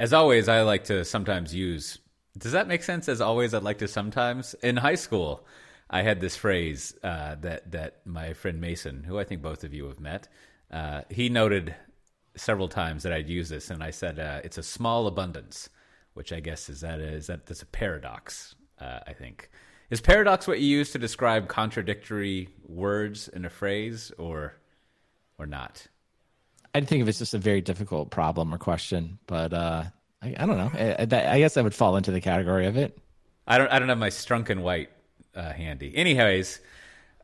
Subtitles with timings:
[0.00, 1.98] as always, I like to sometimes use.
[2.36, 3.08] Does that make sense?
[3.08, 4.54] As always, I'd like to sometimes.
[4.62, 5.44] In high school,
[5.90, 9.74] I had this phrase uh, that that my friend Mason, who I think both of
[9.74, 10.28] you have met,
[10.70, 11.74] uh, he noted
[12.36, 15.68] several times that I'd use this, and I said uh, it's a small abundance,
[16.14, 18.54] which I guess is that is that that's a paradox.
[18.80, 19.50] Uh, I think
[19.90, 24.54] is paradox what you use to describe contradictory words in a phrase, or
[25.38, 25.88] or not?
[26.84, 29.84] I think of it as just a very difficult problem or question, but uh,
[30.22, 30.70] I, I, don't know.
[30.74, 32.98] I, I, guess I would fall into the category of it.
[33.46, 33.70] I don't.
[33.70, 34.90] I don't have my Strunk and White
[35.34, 35.96] uh, handy.
[35.96, 36.60] Anyways,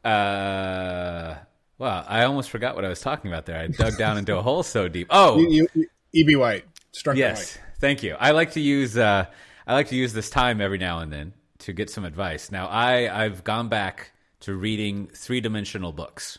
[0.05, 1.35] uh,
[1.79, 3.59] well, I almost forgot what I was talking about there.
[3.59, 5.09] I dug down into a hole so deep.
[5.11, 6.37] Oh, E.B.
[6.37, 6.65] White.
[6.93, 7.65] Strunk yes, White.
[7.81, 8.17] thank you.
[8.19, 8.97] I like to use.
[8.97, 9.27] Uh,
[9.67, 12.51] I like to use this time every now and then to get some advice.
[12.51, 16.39] Now, I I've gone back to reading three dimensional books.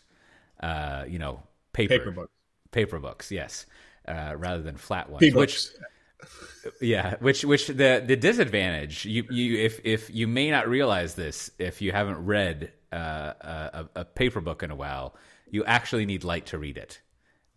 [0.60, 2.32] Uh, you know, paper, paper books
[2.76, 3.66] paper books, yes,
[4.08, 5.34] uh, rather than flat ones.
[5.34, 5.68] Which,
[6.82, 11.50] yeah, which which the the disadvantage you you if if you may not realize this
[11.58, 15.16] if you haven't read uh, a, a paper book in a while,
[15.50, 17.02] you actually need light to read it.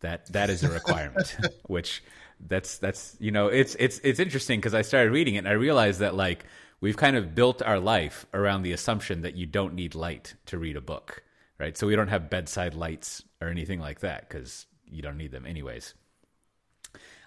[0.01, 1.37] That that is a requirement.
[1.67, 2.03] which
[2.41, 5.53] that's that's you know it's it's it's interesting because I started reading it and I
[5.53, 6.45] realized that like
[6.81, 10.59] we've kind of built our life around the assumption that you don't need light to
[10.59, 11.25] read a book,
[11.59, 11.77] right?
[11.77, 15.47] So we don't have bedside lights or anything like that because you don't need them
[15.47, 15.95] anyways.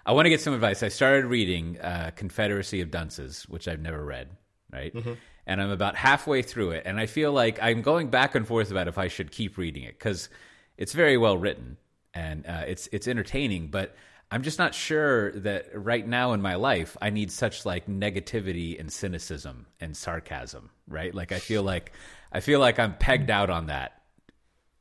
[0.04, 0.82] I want to get some advice.
[0.82, 4.28] I started reading uh, Confederacy of Dunces, which I've never read,
[4.72, 4.92] right?
[4.92, 5.12] Mm-hmm.
[5.46, 8.70] And I'm about halfway through it, and I feel like I'm going back and forth
[8.70, 10.28] about if I should keep reading it because
[10.76, 11.76] it's very well written
[12.14, 13.94] and uh, it's it's entertaining, but
[14.30, 18.78] I'm just not sure that right now in my life I need such like negativity
[18.80, 21.14] and cynicism and sarcasm, right?
[21.14, 21.92] Like I feel like
[22.32, 24.00] I feel like I'm pegged out on that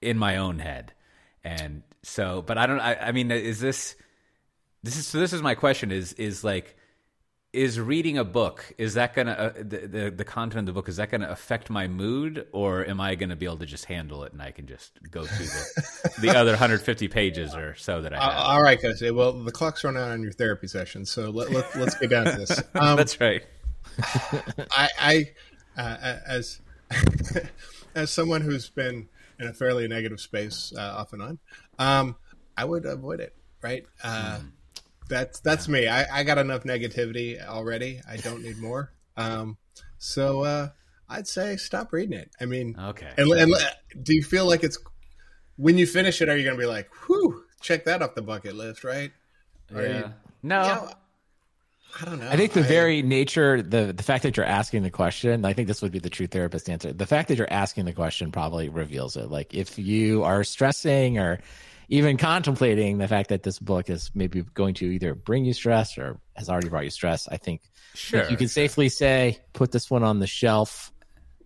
[0.02, 0.94] in my own head,
[1.44, 2.80] and so, but I don't.
[2.80, 3.96] I, I mean, is this
[4.84, 5.20] this is so?
[5.20, 6.76] This is my question: is is like
[7.54, 10.88] is reading a book is that gonna uh, the, the, the content of the book
[10.88, 14.24] is that gonna affect my mood or am i gonna be able to just handle
[14.24, 18.14] it and i can just go through the, the other 150 pages or so that
[18.14, 21.30] i have all right guys well the clock's run out on your therapy session so
[21.30, 23.44] let, let, let's get down to this um, that's right
[24.72, 25.32] i i
[25.78, 26.62] uh, as
[27.96, 29.10] as someone who's been
[29.40, 31.40] in a fairly negative space uh, off and on
[31.82, 32.16] um,
[32.56, 33.36] I would avoid it.
[33.62, 33.86] Right.
[34.04, 34.52] Uh, mm.
[35.10, 35.74] That's that's yeah.
[35.74, 35.88] me.
[35.88, 38.02] I, I got enough negativity already.
[38.08, 38.94] I don't need more.
[39.18, 39.58] Um,
[39.98, 40.70] so uh,
[41.10, 42.32] I'd say stop reading it.
[42.40, 43.10] I mean, okay.
[43.18, 43.54] And, and,
[44.02, 44.78] do you feel like it's
[45.58, 46.30] when you finish it?
[46.30, 48.84] Are you going to be like, "Whew, check that off the bucket list"?
[48.84, 49.12] Right?
[49.74, 49.80] Yeah.
[49.82, 50.62] You, no.
[50.62, 50.92] You know,
[52.00, 52.30] I don't know.
[52.30, 55.54] I think the I, very nature, the the fact that you're asking the question, I
[55.54, 56.94] think this would be the true therapist answer.
[56.94, 59.30] The fact that you're asking the question probably reveals it.
[59.30, 61.40] Like if you are stressing or
[61.92, 65.98] even contemplating the fact that this book is maybe going to either bring you stress
[65.98, 67.62] or has already brought you stress, I think,
[67.94, 68.30] sure.
[68.30, 70.94] you can safely say put this one on the shelf,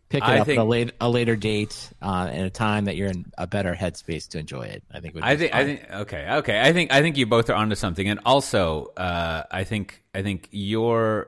[0.10, 2.86] pick it I up think, at a, late, a later date uh, in a time
[2.86, 4.84] that you're in a better headspace to enjoy it.
[4.94, 5.16] I think.
[5.20, 5.52] I think.
[5.52, 5.62] Fun.
[5.62, 5.92] I think.
[5.92, 6.28] Okay.
[6.30, 6.62] Okay.
[6.62, 6.94] I think.
[6.94, 10.04] I think you both are onto something, and also, uh, I think.
[10.14, 11.28] I think your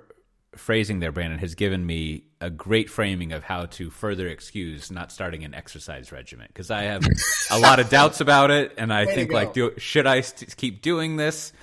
[0.56, 5.12] phrasing there, Brandon, has given me a great framing of how to further excuse not
[5.12, 7.04] starting an exercise regimen because I have
[7.52, 10.56] a lot of doubts about it, and I Way think like, do should I st-
[10.56, 11.54] keep doing this?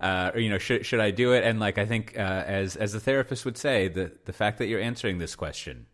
[0.00, 1.44] Uh, or, you know, should should I do it?
[1.44, 4.66] And like, I think uh, as as the therapist would say, the the fact that
[4.66, 5.86] you're answering this question,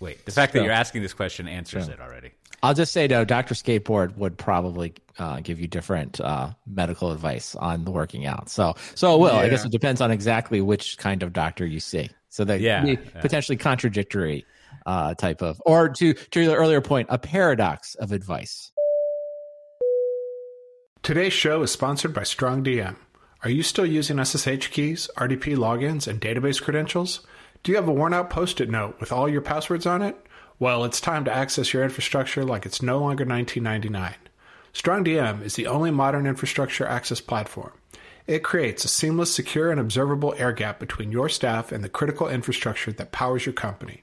[0.00, 2.32] wait, the fact that you're asking this question answers it already.
[2.62, 7.56] I'll just say though, Doctor Skateboard would probably uh, give you different uh, medical advice
[7.56, 8.48] on the working out.
[8.48, 9.32] So, so it will.
[9.32, 9.40] Yeah.
[9.40, 12.08] I guess it depends on exactly which kind of doctor you see.
[12.32, 12.96] So that yeah, yeah.
[13.20, 14.46] potentially contradictory
[14.86, 18.72] uh, type of, or to to the earlier point, a paradox of advice.
[21.02, 22.96] Today's show is sponsored by StrongDM.
[23.42, 27.20] Are you still using SSH keys, RDP logins, and database credentials?
[27.62, 30.16] Do you have a worn out post it note with all your passwords on it?
[30.58, 34.14] Well, it's time to access your infrastructure like it's no longer 1999.
[34.72, 37.72] StrongDM is the only modern infrastructure access platform.
[38.26, 42.28] It creates a seamless, secure, and observable air gap between your staff and the critical
[42.28, 44.02] infrastructure that powers your company.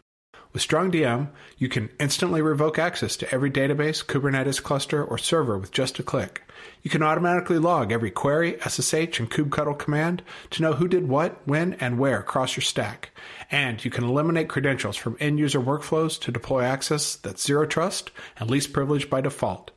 [0.52, 1.30] With StrongDM,
[1.60, 6.04] you can instantly revoke access to every database, Kubernetes cluster, or server with just a
[6.04, 6.42] click.
[6.82, 11.40] You can automatically log every query, SSH, and kubectl command to know who did what,
[11.48, 13.12] when, and where across your stack.
[13.52, 18.10] And you can eliminate credentials from end user workflows to deploy access that's zero trust
[18.40, 19.70] and least privilege by default.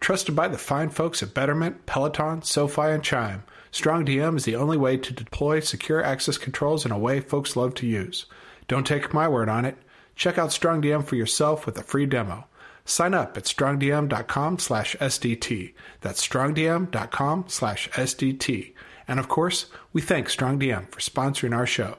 [0.00, 3.42] Trusted by the fine folks at Betterment, Peloton, SoFi, and Chime,
[3.74, 7.74] StrongDM is the only way to deploy secure access controls in a way folks love
[7.74, 8.26] to use.
[8.68, 9.76] Don't take my word on it.
[10.14, 12.46] Check out StrongDM for yourself with a free demo.
[12.84, 15.74] Sign up at strongdm.com slash SDT.
[16.02, 18.74] That's strongdm.com slash SDT.
[19.08, 21.98] And of course, we thank StrongDM for sponsoring our show.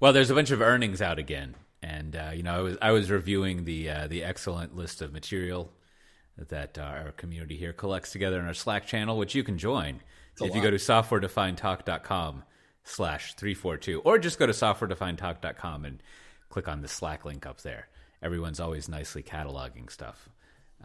[0.00, 2.90] Well, there's a bunch of earnings out again, and uh, you know, I was I
[2.92, 5.72] was reviewing the uh, the excellent list of material
[6.36, 10.00] that uh, our community here collects together in our Slack channel, which you can join
[10.40, 12.42] if you go to softwaredefinedtalk.com
[12.84, 16.02] slash 342 or just go to softwaredefinedtalk.com and
[16.48, 17.88] click on the slack link up there.
[18.22, 20.28] Everyone's always nicely cataloging stuff.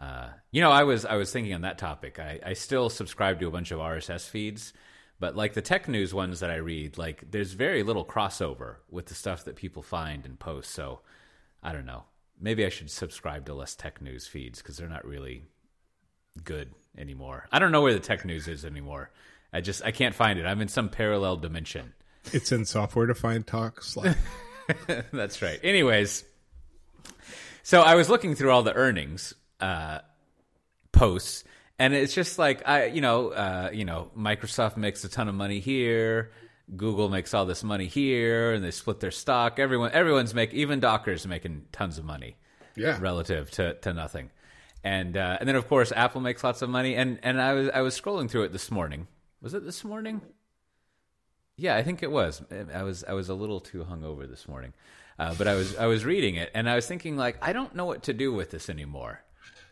[0.00, 2.18] Uh, you know i was i was thinking on that topic.
[2.18, 4.72] I, I still subscribe to a bunch of rss feeds
[5.20, 9.06] but like the tech news ones that i read like there's very little crossover with
[9.06, 11.00] the stuff that people find and post so
[11.62, 12.04] i don't know
[12.42, 15.44] maybe i should subscribe to less tech news feeds because they're not really
[16.44, 19.10] good anymore i don't know where the tech news is anymore
[19.52, 20.46] I just I can't find it.
[20.46, 21.92] I'm in some parallel dimension.
[22.32, 24.16] It's in software defined talk Slack.
[25.12, 25.60] That's right.
[25.62, 26.24] Anyways,
[27.62, 29.98] so I was looking through all the earnings uh,
[30.92, 31.44] posts,
[31.78, 35.34] and it's just like I, you know, uh, you know, Microsoft makes a ton of
[35.34, 36.30] money here.
[36.76, 39.58] Google makes all this money here, and they split their stock.
[39.58, 42.36] Everyone, everyone's making, even Docker's making tons of money.
[42.74, 44.30] Yeah, relative to to nothing.
[44.84, 46.94] And uh, and then of course Apple makes lots of money.
[46.96, 49.06] And and I was I was scrolling through it this morning
[49.42, 50.22] was it this morning?
[51.56, 52.42] Yeah, I think it was.
[52.72, 54.72] I was I was a little too hungover this morning,
[55.18, 57.74] uh, but I was I was reading it and I was thinking like I don't
[57.74, 59.22] know what to do with this anymore.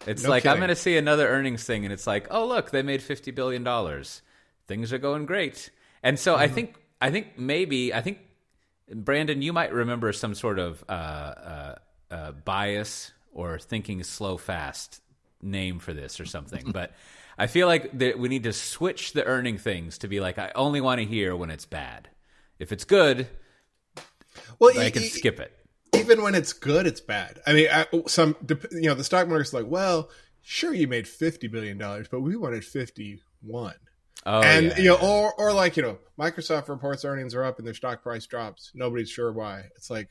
[0.06, 0.54] It's no like kidding.
[0.54, 3.31] I'm going to see another earnings thing and it's like oh look they made fifty
[3.31, 4.22] billion dollars,
[4.66, 5.70] things are going great,
[6.02, 6.43] and so mm-hmm.
[6.43, 8.19] I think I think maybe I think
[8.93, 11.75] Brandon you might remember some sort of uh, uh,
[12.11, 15.00] uh bias or thinking slow fast
[15.43, 16.93] name for this or something, but.
[17.38, 20.52] I feel like that we need to switch the earning things to be like I
[20.55, 22.11] only want to hear when it's bad.
[22.58, 23.29] If it's good,
[24.58, 25.53] well, I can skip it.
[25.94, 27.41] Even when it's good, it's bad.
[27.46, 28.37] I mean, I, some
[28.70, 30.11] you know the stock market's like, well,
[30.43, 33.75] sure, you made fifty billion dollars, but we wanted fifty one.
[34.26, 35.08] Oh, and yeah, you know, yeah.
[35.08, 38.70] or or like you know, Microsoft reports earnings are up and their stock price drops.
[38.75, 39.64] Nobody's sure why.
[39.76, 40.11] It's like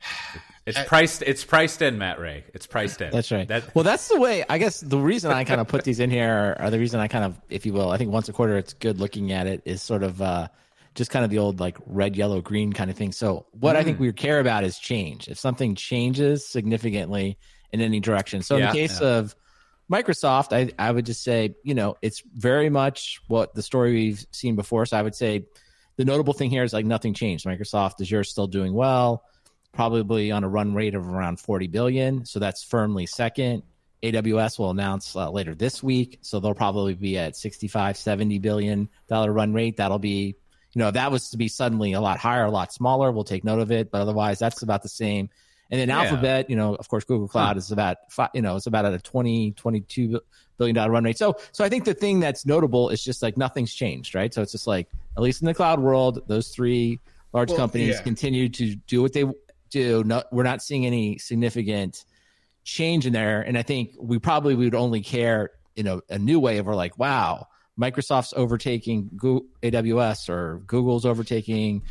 [0.66, 1.22] it's At, priced.
[1.22, 2.44] It's priced in, Matt Ray.
[2.54, 3.10] It's priced in.
[3.10, 3.46] That's right.
[3.48, 4.44] That, well, that's the way.
[4.48, 7.08] I guess the reason I kind of put these in here, or the reason I
[7.08, 9.62] kind of, if you will, I think once a quarter, it's good looking at it
[9.64, 10.48] is sort of uh,
[10.94, 13.12] just kind of the old like red, yellow, green kind of thing.
[13.12, 13.78] So what mm.
[13.78, 14.00] I think mm.
[14.00, 15.28] we care about is change.
[15.28, 17.38] If something changes significantly
[17.72, 18.42] in any direction.
[18.42, 19.08] So in the case yeah.
[19.08, 19.36] of
[19.90, 24.24] Microsoft, I, I would just say, you know, it's very much what the story we've
[24.30, 24.86] seen before.
[24.86, 25.46] So I would say
[25.96, 27.44] the notable thing here is like nothing changed.
[27.44, 29.24] Microsoft Azure is still doing well
[29.72, 32.24] probably on a run rate of around 40 billion.
[32.24, 33.62] So that's firmly second.
[34.02, 36.18] AWS will announce uh, later this week.
[36.22, 39.76] So they'll probably be at 65, 70 billion dollar run rate.
[39.76, 40.36] That'll be,
[40.72, 43.24] you know, if that was to be suddenly a lot higher, a lot smaller, we'll
[43.24, 43.90] take note of it.
[43.90, 45.28] But otherwise, that's about the same.
[45.70, 46.02] And then yeah.
[46.02, 47.58] Alphabet, you know, of course, Google Cloud huh.
[47.58, 47.98] is about,
[48.34, 50.20] you know, it's about at a 20, 22
[50.58, 51.16] billion dollar run rate.
[51.16, 54.34] So, so I think the thing that's notable is just like nothing's changed, right?
[54.34, 56.98] So it's just like, at least in the cloud world, those three
[57.32, 58.02] large well, companies yeah.
[58.02, 59.24] continue to do what they
[59.70, 60.02] do.
[60.04, 62.04] No, we're not seeing any significant
[62.64, 63.40] change in there.
[63.40, 66.74] And I think we probably would only care in a, a new way if we're
[66.74, 67.46] like, wow,
[67.80, 71.82] Microsoft's overtaking Google, AWS or Google's overtaking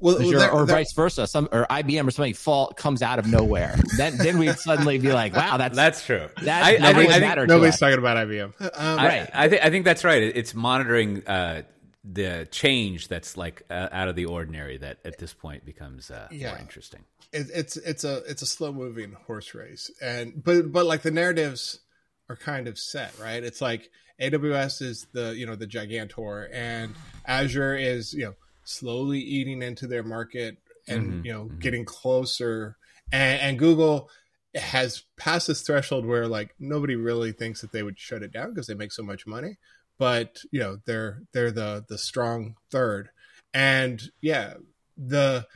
[0.00, 1.26] well, Azure, that, or that, vice versa.
[1.26, 3.76] Some or IBM or something fall comes out of nowhere.
[3.96, 6.28] then then we'd suddenly be like, wow, that's that's true.
[6.42, 8.52] That I, I think, I think nobody's talking about IBM.
[8.60, 9.28] Um, right.
[9.32, 10.22] I, I think I think that's right.
[10.22, 11.62] It's monitoring uh,
[12.04, 16.28] the change that's like uh, out of the ordinary that at this point becomes uh,
[16.30, 16.50] yeah.
[16.50, 20.86] more interesting it, it's it's a it's a slow moving horse race, and but but
[20.86, 21.80] like the narratives
[22.28, 23.42] are kind of set, right?
[23.42, 23.90] It's like
[24.20, 26.94] AWS is the you know the gigantor, and
[27.26, 28.34] Azure is you know
[28.68, 31.58] slowly eating into their market and mm-hmm, you know mm-hmm.
[31.58, 32.76] getting closer,
[33.12, 34.10] and, and Google
[34.54, 38.50] has passed this threshold where like nobody really thinks that they would shut it down
[38.50, 39.58] because they make so much money
[39.98, 43.10] but you know they're they're the the strong third
[43.52, 44.54] and yeah
[44.96, 45.46] the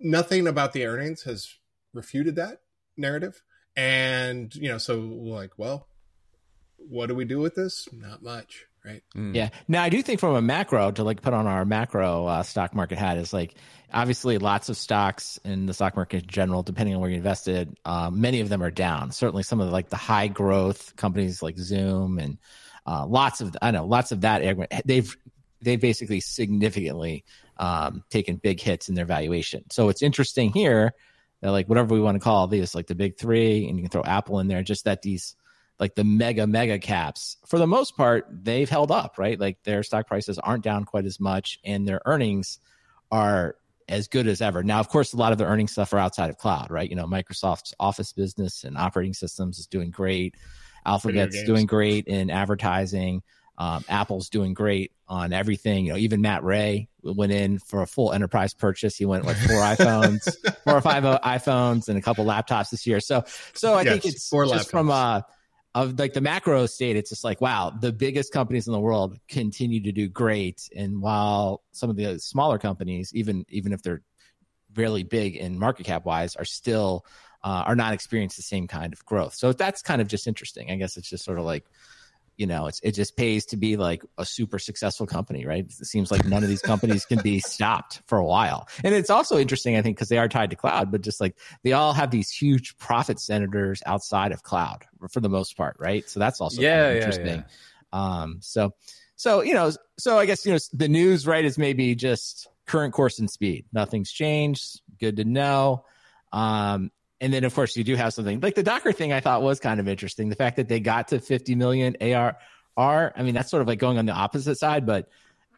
[0.00, 1.58] nothing about the earnings has
[1.92, 2.60] refuted that
[2.96, 3.42] narrative.
[3.76, 5.86] And, you know, so like, well,
[6.76, 7.88] what do we do with this?
[7.92, 9.02] Not much, right?
[9.16, 9.34] Mm.
[9.34, 9.50] Yeah.
[9.68, 12.74] Now, I do think from a macro to like put on our macro uh, stock
[12.74, 13.54] market hat is like
[13.92, 17.76] obviously lots of stocks in the stock market in general, depending on where you invested,
[17.84, 19.12] um, many of them are down.
[19.12, 22.38] Certainly, some of the, like the high growth companies like Zoom and
[22.86, 24.42] uh, lots of I know lots of that
[24.84, 25.16] they've
[25.60, 27.24] they've basically significantly
[27.58, 29.64] um, taken big hits in their valuation.
[29.70, 30.94] So it's interesting here
[31.42, 33.90] that like whatever we want to call these, like the big three, and you can
[33.90, 35.36] throw Apple in there, just that these
[35.80, 39.82] like the mega mega caps for the most part they've held up right like their
[39.82, 42.58] stock prices aren't down quite as much and their earnings
[43.10, 43.56] are
[43.88, 46.30] as good as ever now of course a lot of the earnings stuff are outside
[46.30, 50.36] of cloud right you know microsoft's office business and operating systems is doing great
[50.86, 53.22] alphabet's doing great in advertising
[53.58, 55.84] Um, Apple's doing great on everything.
[55.84, 58.96] You know, even Matt Ray went in for a full enterprise purchase.
[58.96, 60.34] He went like four iPhones,
[60.64, 63.00] four or five iPhones, and a couple laptops this year.
[63.00, 64.70] So, so I yes, think it's just laptops.
[64.70, 65.20] from uh
[65.74, 66.96] of like the macro state.
[66.96, 71.00] It's just like wow, the biggest companies in the world continue to do great, and
[71.00, 74.02] while some of the smaller companies, even even if they're
[74.74, 77.04] really big in market cap wise, are still
[77.42, 79.34] uh, are not experiencing the same kind of growth.
[79.34, 80.70] So that's kind of just interesting.
[80.70, 81.64] I guess it's just sort of like
[82.40, 85.66] you know, it's, it just pays to be like a super successful company, right?
[85.66, 88.66] It seems like none of these companies can be stopped for a while.
[88.82, 91.36] And it's also interesting, I think, because they are tied to cloud, but just like
[91.64, 96.08] they all have these huge profit centers outside of cloud for the most part, right?
[96.08, 97.26] So that's also yeah, kind of interesting.
[97.26, 97.42] Yeah,
[97.92, 98.22] yeah.
[98.22, 98.70] Um, so,
[99.16, 102.94] so, you know, so I guess, you know, the news, right, is maybe just current
[102.94, 103.66] course and speed.
[103.70, 104.80] Nothing's changed.
[104.98, 105.84] Good to know.
[106.32, 106.90] Um,
[107.20, 109.12] and then of course you do have something like the Docker thing.
[109.12, 110.28] I thought was kind of interesting.
[110.28, 112.36] The fact that they got to 50 million ARR.
[112.76, 115.08] I mean, that's sort of like going on the opposite side, but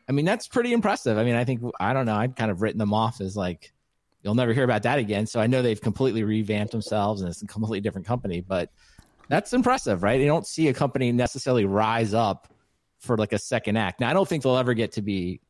[0.09, 1.19] I mean that's pretty impressive.
[1.19, 2.16] I mean, I think I don't know.
[2.16, 3.73] I'd kind of written them off as like
[4.23, 5.26] you'll never hear about that again.
[5.26, 8.71] So I know they've completely revamped themselves and it's a completely different company, but
[9.28, 10.21] that's impressive, right?
[10.21, 12.52] You don't see a company necessarily rise up
[12.99, 14.00] for like a second act.
[14.00, 15.40] Now I don't think they'll ever get to be,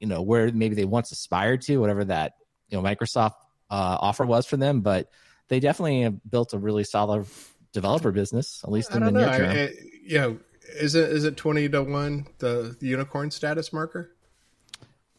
[0.00, 2.34] you know, where maybe they once aspired to, whatever that
[2.68, 3.34] you know Microsoft
[3.70, 5.08] uh, offer was for them, but
[5.52, 7.26] they definitely have built a really solid
[7.74, 9.20] developer business, at least in the know.
[9.20, 9.50] near term.
[9.50, 10.38] I, I, you know,
[10.80, 14.10] is it is it twenty to one the, the unicorn status marker?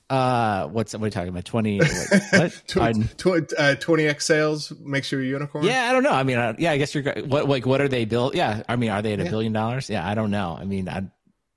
[0.10, 1.46] Uh, what's what are you talking about?
[1.46, 2.64] Twenty what?
[2.68, 5.66] 20, uh, 20x sales makes you a unicorn.
[5.66, 6.14] Yeah, I don't know.
[6.14, 8.34] I mean, uh, yeah, I guess you're what like what are they built?
[8.34, 9.30] Yeah, I mean, are they at a yeah.
[9.30, 9.88] billion dollars?
[9.88, 10.58] Yeah, I don't know.
[10.60, 11.04] I mean, I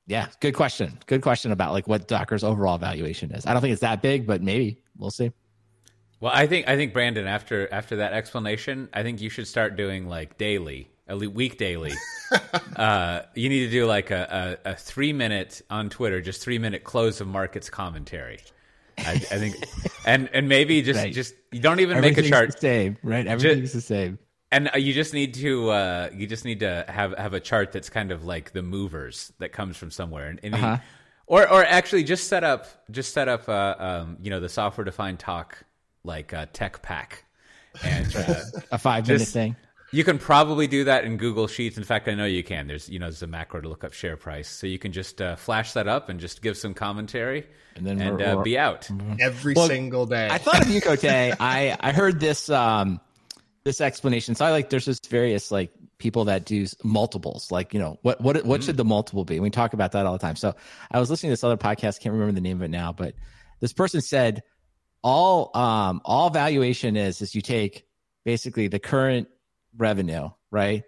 [0.06, 0.98] yeah, good question.
[1.06, 3.46] Good question about like what Docker's overall valuation is.
[3.46, 5.32] I don't think it's that big, but maybe we'll see.
[6.20, 9.76] Well, I think I think Brandon, after after that explanation, I think you should start
[9.76, 11.92] doing like daily, a week daily.
[12.76, 16.58] uh, you need to do like a, a, a, three minute on Twitter, just three
[16.58, 18.40] minute close of markets commentary.
[18.98, 19.56] I, I think,
[20.06, 21.12] and and maybe just right.
[21.12, 22.52] just you don't even make a chart.
[22.52, 23.26] The same, right?
[23.26, 24.18] Everything's just, the same.
[24.50, 27.72] And uh, you just need to uh, you just need to have have a chart
[27.72, 30.78] that's kind of like the movers that comes from somewhere, and, and uh-huh.
[31.26, 34.84] or or actually just set up just set up uh, um, you know the software
[34.86, 35.58] defined talk
[36.06, 37.24] like a tech pack
[37.84, 38.34] and uh,
[38.72, 39.56] a five minute thing.
[39.92, 41.78] You can probably do that in Google Sheets.
[41.78, 42.66] In fact, I know you can.
[42.66, 45.22] There's you know there's a macro to look up share price, so you can just
[45.22, 47.46] uh, flash that up and just give some commentary,
[47.76, 49.14] and then and, uh, be out mm-hmm.
[49.20, 50.28] every well, single day.
[50.30, 51.04] I thought of you, Cote.
[51.04, 53.00] I I heard this um
[53.66, 54.34] this explanation.
[54.34, 57.50] So I like there's just various like people that do multiples.
[57.50, 58.64] Like you know what what what mm.
[58.64, 59.40] should the multiple be?
[59.40, 60.36] We talk about that all the time.
[60.36, 60.54] So
[60.90, 62.00] I was listening to this other podcast.
[62.00, 63.14] Can't remember the name of it now, but
[63.60, 64.42] this person said
[65.06, 67.86] all um all valuation is is you take
[68.24, 69.28] basically the current
[69.76, 70.82] revenue, right?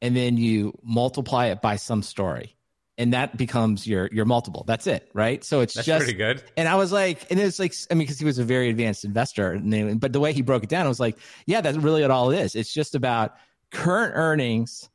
[0.00, 2.56] And then you multiply it by some story.
[2.96, 4.62] And that becomes your your multiple.
[4.64, 5.42] That's it, right?
[5.42, 6.40] So it's That's just pretty good.
[6.56, 9.04] And I was like, and it's like, I mean, because he was a very advanced
[9.04, 12.02] investor, and but the way he broke it down, I was like, yeah, that's really
[12.02, 12.54] what all it is.
[12.54, 13.34] It's just about
[13.72, 14.88] current earnings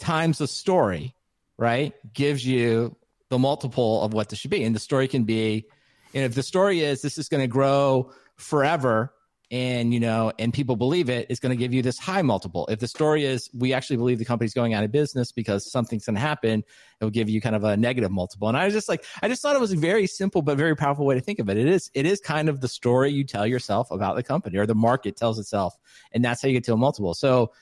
[0.00, 1.14] times the story,
[1.56, 1.94] right?
[2.12, 2.96] Gives you
[3.28, 5.66] the multiple of what this should be, and the story can be,
[6.14, 9.12] and if the story is this is going to grow forever
[9.50, 12.66] and you know and people believe it is going to give you this high multiple
[12.68, 16.06] if the story is we actually believe the company's going out of business because something's
[16.06, 16.60] going to happen
[17.00, 19.28] it will give you kind of a negative multiple and i was just like i
[19.28, 21.58] just thought it was a very simple but very powerful way to think of it
[21.58, 24.66] it is it is kind of the story you tell yourself about the company or
[24.66, 25.76] the market tells itself
[26.12, 27.52] and that's how you get to a multiple so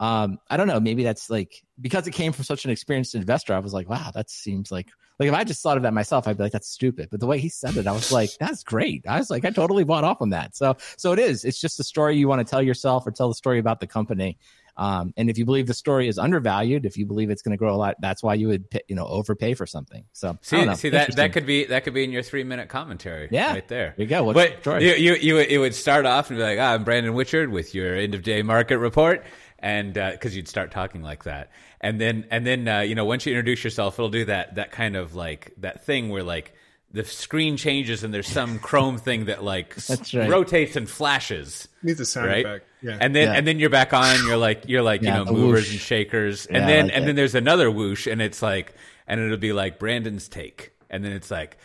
[0.00, 0.80] um, I don't know.
[0.80, 3.52] Maybe that's like because it came from such an experienced investor.
[3.52, 4.88] I was like, wow, that seems like
[5.20, 7.08] like if I just thought of that myself, I'd be like, that's stupid.
[7.10, 9.04] But the way he said it, I was like, that's great.
[9.06, 10.56] I was like, I totally bought off on that.
[10.56, 11.44] So so it is.
[11.44, 13.86] It's just a story you want to tell yourself or tell the story about the
[13.86, 14.38] company.
[14.76, 17.58] Um, and if you believe the story is undervalued, if you believe it's going to
[17.58, 20.04] grow a lot, that's why you would you know overpay for something.
[20.12, 23.28] So see, see that that could be that could be in your three minute commentary.
[23.30, 23.92] Yeah, right there.
[23.96, 24.24] there you go.
[24.24, 27.12] What's but you, you you it would start off and be like, ah, I'm Brandon
[27.12, 29.22] Whichard with your end of day market report
[29.60, 31.50] and because uh, you'd start talking like that,
[31.80, 34.72] and then and then uh, you know once you introduce yourself, it'll do that that
[34.72, 36.54] kind of like that thing where like
[36.92, 39.76] the screen changes and there's some chrome thing that like
[40.12, 40.28] right.
[40.28, 41.68] rotates and flashes.
[41.82, 42.44] Needs a sound right?
[42.44, 42.66] effect.
[42.82, 42.98] Yeah.
[43.00, 43.34] And then yeah.
[43.34, 44.16] and then you're back on.
[44.26, 45.72] You're like you're like yeah, you know movers whoosh.
[45.72, 48.74] and shakers, and yeah, then like and then there's another whoosh, and it's like
[49.06, 51.58] and it'll be like Brandon's take, and then it's like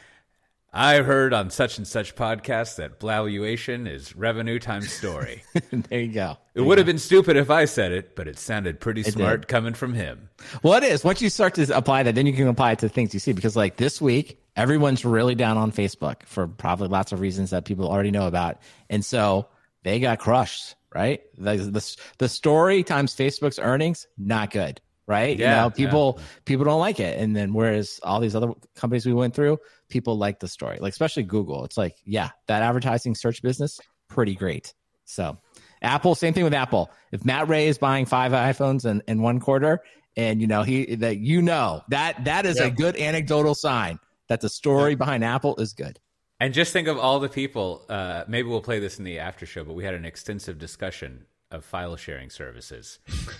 [0.77, 5.41] I heard on such and such podcast that valuation is revenue times story.
[5.71, 6.37] there you go.
[6.53, 9.41] It would have been stupid if I said it, but it sounded pretty it smart
[9.41, 9.47] did.
[9.47, 10.27] coming from him.
[10.63, 11.01] Well, it is.
[11.01, 13.31] Once you start to apply that, then you can apply it to things you see.
[13.31, 17.63] Because like this week, everyone's really down on Facebook for probably lots of reasons that
[17.63, 18.57] people already know about,
[18.89, 19.47] and so
[19.83, 20.75] they got crushed.
[20.93, 21.21] Right?
[21.37, 24.81] The the, the story times Facebook's earnings not good.
[25.07, 25.37] Right?
[25.37, 26.23] Yeah, you know, people yeah.
[26.45, 29.57] people don't like it, and then whereas all these other companies we went through,
[29.89, 31.65] people like the story, like especially Google.
[31.65, 34.73] It's like, yeah, that advertising search business, pretty great.
[35.05, 35.37] So,
[35.81, 36.89] Apple, same thing with Apple.
[37.11, 39.81] If Matt Ray is buying five iPhones in, in one quarter,
[40.17, 44.41] and you know he that you know that that is a good anecdotal sign that
[44.41, 45.99] the story behind Apple is good.
[46.39, 47.85] And just think of all the people.
[47.87, 51.25] Uh, maybe we'll play this in the after show, but we had an extensive discussion
[51.55, 52.99] of file sharing services,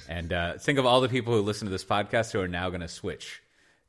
[0.10, 2.70] and uh, think of all the people who listen to this podcast who are now
[2.70, 3.42] going to switch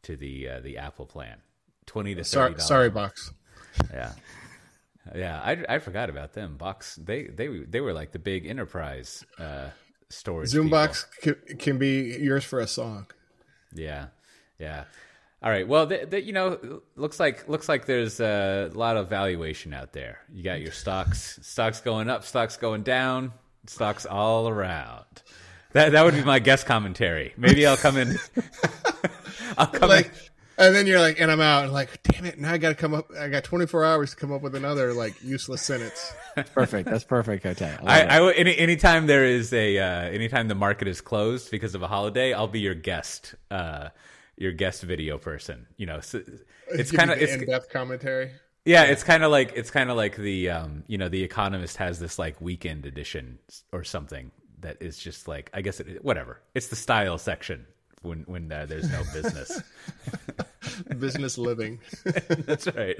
[0.02, 1.38] to the uh, the Apple plan,
[1.86, 2.58] twenty to thirty.
[2.58, 3.32] Sorry, sorry, box.
[3.92, 4.12] Yeah,
[5.14, 5.40] yeah.
[5.40, 6.56] I, I forgot about them.
[6.56, 6.96] Box.
[6.96, 9.68] They they they were like the big enterprise uh,
[10.08, 10.52] storage.
[10.52, 13.06] Zoombox can, can be yours for a song.
[13.72, 14.06] Yeah,
[14.58, 14.84] yeah.
[15.42, 15.68] All right.
[15.68, 19.92] Well, the, the, you know, looks like looks like there's a lot of valuation out
[19.92, 20.18] there.
[20.32, 23.32] You got your stocks, stocks going up, stocks going down,
[23.68, 25.04] stocks all around.
[25.72, 27.34] That that would be my guest commentary.
[27.36, 28.18] Maybe I'll come in.
[29.58, 30.12] I'll come like, in.
[30.58, 32.38] And then you're like, and I'm out, and like, damn it!
[32.38, 33.10] Now I got to come up.
[33.18, 36.14] I got 24 hours to come up with another like useless sentence.
[36.54, 36.88] perfect.
[36.88, 37.44] That's perfect.
[37.44, 37.76] Okay.
[37.84, 41.74] I, I, I any anytime there is a uh, anytime the market is closed because
[41.74, 43.34] of a holiday, I'll be your guest.
[43.50, 43.90] Uh,
[44.36, 45.66] your guest video person.
[45.76, 46.22] You know, so
[46.68, 48.32] it's kind of in depth commentary.
[48.66, 51.76] Yeah, it's kind of like it's kind of like the um, you know the Economist
[51.76, 53.38] has this like weekend edition
[53.72, 56.40] or something that is just like I guess it whatever.
[56.52, 57.64] It's the style section
[58.02, 59.62] when when uh, there's no business.
[60.98, 61.78] business living.
[62.04, 62.98] That's right.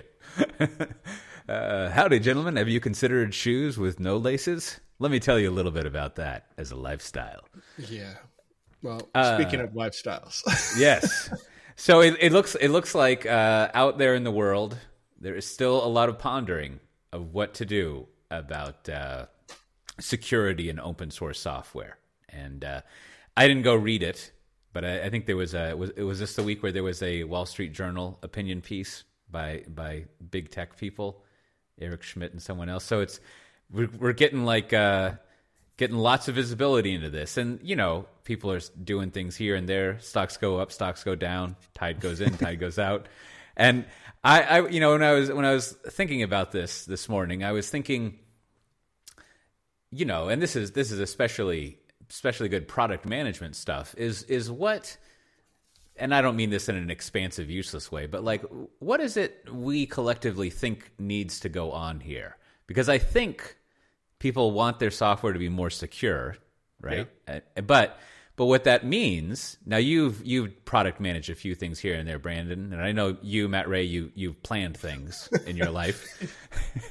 [1.49, 2.57] Uh, howdy, gentlemen.
[2.57, 4.81] Have you considered shoes with no laces?
[4.99, 7.45] Let me tell you a little bit about that as a lifestyle.
[7.89, 8.15] Yeah.
[8.83, 10.43] Well, uh, speaking of lifestyles,
[10.77, 11.31] yes.
[11.77, 14.77] So it, it, looks it looks like uh, out there in the world
[15.27, 16.79] there is still a lot of pondering
[17.11, 19.27] of what to do about uh,
[19.99, 21.99] security and open source software.
[22.29, 22.83] And uh,
[23.37, 24.31] I didn't go read it,
[24.73, 26.71] but I, I, think there was a it was, it was just the week where
[26.71, 31.25] there was a Wall Street Journal opinion piece by by big tech people,
[31.81, 32.85] Eric Schmidt and someone else.
[32.85, 33.19] So it's
[33.69, 35.15] we're, we're getting like uh,
[35.77, 37.37] getting lots of visibility into this.
[37.37, 39.99] And, you know, people are doing things here and there.
[39.99, 43.09] Stocks go up, stocks go down, tide goes in, tide goes out.
[43.57, 43.87] And
[44.27, 47.45] I, I, you know, when I was when I was thinking about this this morning,
[47.45, 48.19] I was thinking,
[49.93, 51.79] you know, and this is this is especially
[52.11, 53.95] especially good product management stuff.
[53.97, 54.97] Is is what
[55.97, 58.45] and I don't mean this in an expansive, useless way, but like,
[58.81, 62.37] what is it we collectively think needs to go on here?
[62.67, 63.57] Because I think
[64.19, 66.37] people want their software to be more secure,
[66.81, 67.07] right?
[67.29, 67.41] Yeah.
[67.57, 67.99] Uh, but
[68.37, 72.19] but what that means now you've you've product managed a few things here and there,
[72.19, 76.05] Brandon, and I know you, Matt Ray, you you've planned things in your life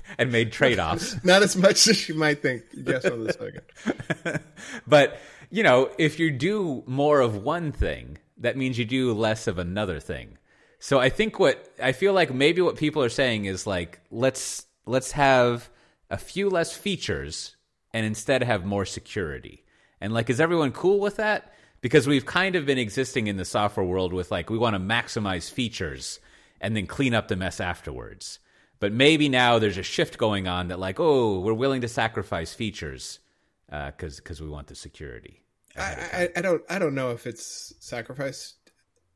[0.18, 1.16] and made trade offs.
[1.24, 2.64] Not as much as you might think.
[2.74, 4.42] Yes, on the second.
[4.88, 5.20] but
[5.52, 9.60] you know, if you do more of one thing, that means you do less of
[9.60, 10.38] another thing.
[10.80, 14.66] So I think what I feel like maybe what people are saying is like let's
[14.86, 15.70] let's have
[16.10, 17.56] a few less features
[17.94, 19.65] and instead have more security.
[20.02, 21.54] And like, is everyone cool with that?
[21.82, 24.80] Because we've kind of been existing in the software world with like, we want to
[24.80, 26.20] maximize features
[26.60, 28.40] and then clean up the mess afterwards.
[28.80, 32.54] But maybe now there's a shift going on that like, oh, we're willing to sacrifice
[32.54, 33.20] features
[33.68, 35.42] because uh, because we want the security.
[35.78, 38.56] I, I, I don't I don't know if it's sacrificed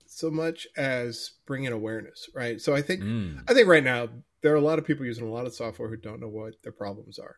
[0.06, 2.60] so much as bringing awareness, right?
[2.60, 3.42] So I think mm.
[3.48, 4.10] I think right now
[4.42, 6.62] there are a lot of people using a lot of software who don't know what
[6.64, 7.38] their problems are.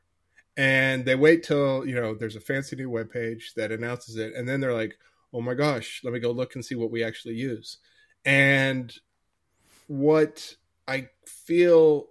[0.62, 4.36] And they wait till, you know, there's a fancy new web page that announces it.
[4.36, 4.96] And then they're like,
[5.34, 7.80] oh my gosh, let me go look and see what we actually use.
[8.26, 8.94] And
[9.88, 10.56] what
[10.88, 12.10] I feel,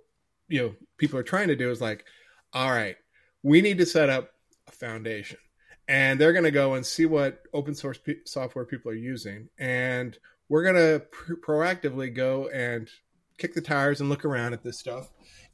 [0.48, 2.04] you know, people are trying to do is like,
[2.52, 2.96] all right,
[3.44, 4.32] we need to set up
[4.66, 5.38] a foundation.
[5.86, 9.48] And they're going to go and see what open source p- software people are using.
[9.60, 12.90] And we're going to pr- proactively go and
[13.38, 15.08] kick the tires and look around at this stuff.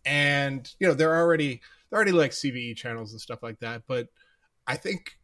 [0.07, 3.83] And you know, they're already they're already like CVE channels and stuff like that.
[3.87, 4.09] But
[4.67, 5.19] I think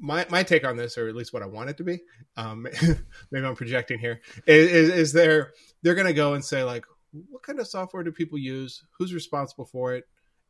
[0.00, 2.00] my my take on this, or at least what I want it to be,
[2.36, 2.66] um,
[3.30, 5.52] maybe I'm projecting here, is, is, they're
[5.82, 6.84] they're going to go and say like,
[7.30, 8.84] what kind of software do people use?
[8.98, 10.04] Who's responsible for it?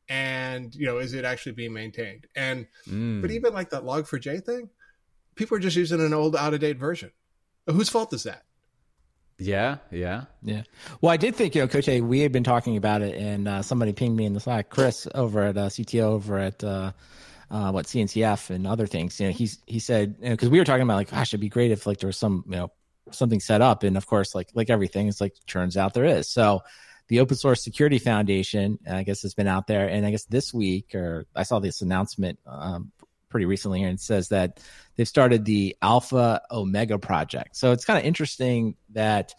[0.08, 2.26] And you know, is it actually being maintained?
[2.34, 3.20] And mm.
[3.20, 4.70] but even like that Log4j thing,
[5.34, 7.10] people are just using an old, out of date version.
[7.66, 8.44] Whose fault is that?
[9.38, 10.62] Yeah, yeah, yeah.
[11.00, 13.62] Well, I did think you know, Coté, we had been talking about it, and uh,
[13.62, 16.92] somebody pinged me in the Slack, Chris over at uh, CTO over at uh,
[17.50, 19.20] uh, what CNCF and other things.
[19.20, 21.40] You know, he's he said because you know, we were talking about like, gosh, it'd
[21.40, 22.72] be great if like there was some you know
[23.10, 26.30] something set up, and of course, like like everything, it's like turns out there is.
[26.30, 26.62] So
[27.08, 30.54] the Open Source Security Foundation, I guess, has been out there, and I guess this
[30.54, 32.90] week or I saw this announcement um,
[33.36, 34.62] pretty recently, and says that
[34.96, 37.54] they've started the Alpha Omega project.
[37.54, 39.34] So it's kind of interesting that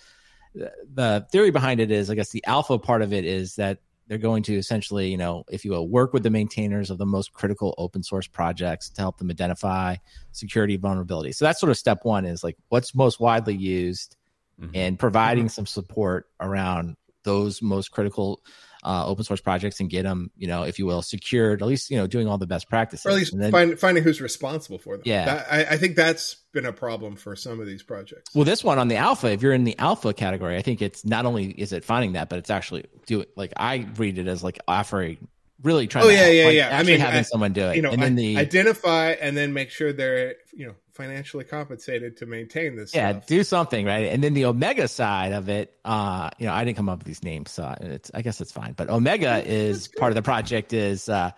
[0.53, 4.19] the theory behind it is, I guess, the alpha part of it is that they're
[4.19, 7.33] going to essentially, you know, if you will, work with the maintainers of the most
[7.33, 9.95] critical open source projects to help them identify
[10.31, 11.33] security vulnerabilities.
[11.33, 14.15] So that's sort of step one is like what's most widely used
[14.61, 14.75] mm-hmm.
[14.75, 15.49] and providing mm-hmm.
[15.49, 18.43] some support around those most critical
[18.87, 21.61] uh, open source projects and get them, you know, if you will, secured.
[21.61, 24.01] At least you know doing all the best practices, or at least then, find, finding
[24.01, 25.03] who's responsible for them.
[25.05, 28.33] Yeah, that, I, I, think that's been a problem for some of these projects.
[28.33, 31.03] Well, this one on the alpha, if you're in the alpha category, I think it's
[31.05, 33.25] not only is it finding that, but it's actually doing.
[33.35, 35.27] Like I read it as like offering
[35.63, 36.05] really trying.
[36.05, 36.77] Oh yeah, help, yeah, like yeah.
[36.77, 39.53] I mean, having I, someone do it, you know, and then the identify and then
[39.53, 42.93] make sure they're you know financially compensated to maintain this.
[42.93, 43.27] Yeah, stuff.
[43.27, 45.73] do something right, and then the Omega side of it.
[45.85, 48.51] Uh, you know, I didn't come up with these names, so it's I guess it's
[48.51, 48.73] fine.
[48.73, 50.73] But Omega is part of the project.
[50.73, 51.31] Is uh,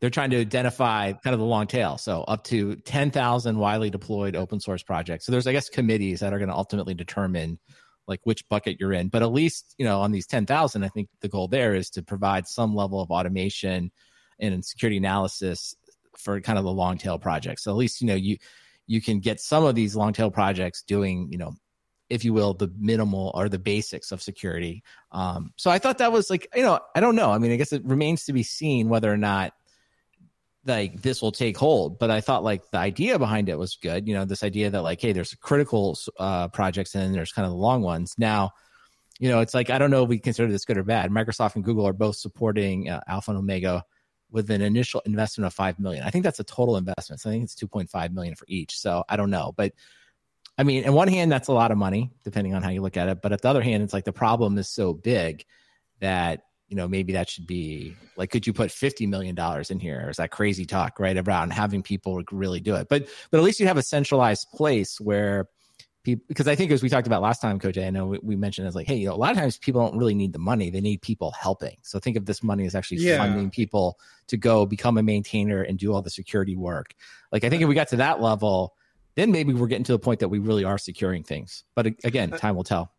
[0.00, 3.90] they're trying to identify kind of the long tail, so up to ten thousand widely
[3.90, 5.26] deployed open source projects.
[5.26, 7.58] So there's I guess committees that are going to ultimately determine
[8.06, 9.08] like which bucket you're in.
[9.08, 12.02] But at least, you know, on these 10,000, I think the goal there is to
[12.02, 13.90] provide some level of automation
[14.38, 15.74] and security analysis
[16.16, 17.64] for kind of the long tail projects.
[17.64, 18.38] So at least, you know, you,
[18.86, 21.54] you can get some of these long tail projects doing, you know,
[22.08, 24.82] if you will, the minimal or the basics of security.
[25.10, 27.30] Um, so I thought that was like, you know, I don't know.
[27.32, 29.52] I mean, I guess it remains to be seen whether or not
[30.66, 31.98] like this will take hold.
[31.98, 34.82] But i thought like the idea behind it was good you know this idea that
[34.82, 38.14] like hey there's critical uh, projects and then there's kind of the long ones.
[38.18, 38.52] Now
[39.18, 41.10] you know it's like i don't know if we consider this good or bad.
[41.10, 43.84] Microsoft and google are both supporting uh, alpha and omega
[44.30, 46.02] with an initial investment of 5 million.
[46.02, 47.20] I think that's a total investment.
[47.20, 48.78] So i think it's 2.5 million for each.
[48.78, 49.52] So i don't know.
[49.56, 49.72] But
[50.58, 52.96] i mean on one hand that's a lot of money depending on how you look
[52.96, 53.22] at it.
[53.22, 55.44] But at the other hand it's like the problem is so big
[56.00, 59.36] that you know, maybe that should be like, could you put $50 million
[59.70, 60.02] in here?
[60.06, 61.16] Or is that crazy talk, right?
[61.16, 62.88] Around having people really do it.
[62.88, 65.48] But, but at least you have a centralized place where
[66.02, 68.36] people, because I think as we talked about last time, Coté, I know we, we
[68.36, 70.40] mentioned as like, hey, you know, a lot of times people don't really need the
[70.40, 70.70] money.
[70.70, 71.76] They need people helping.
[71.82, 73.18] So think of this money as actually yeah.
[73.18, 76.94] funding people to go become a maintainer and do all the security work.
[77.30, 78.74] Like, I think if we got to that level,
[79.14, 81.64] then maybe we're getting to the point that we really are securing things.
[81.74, 82.92] But again, time will tell.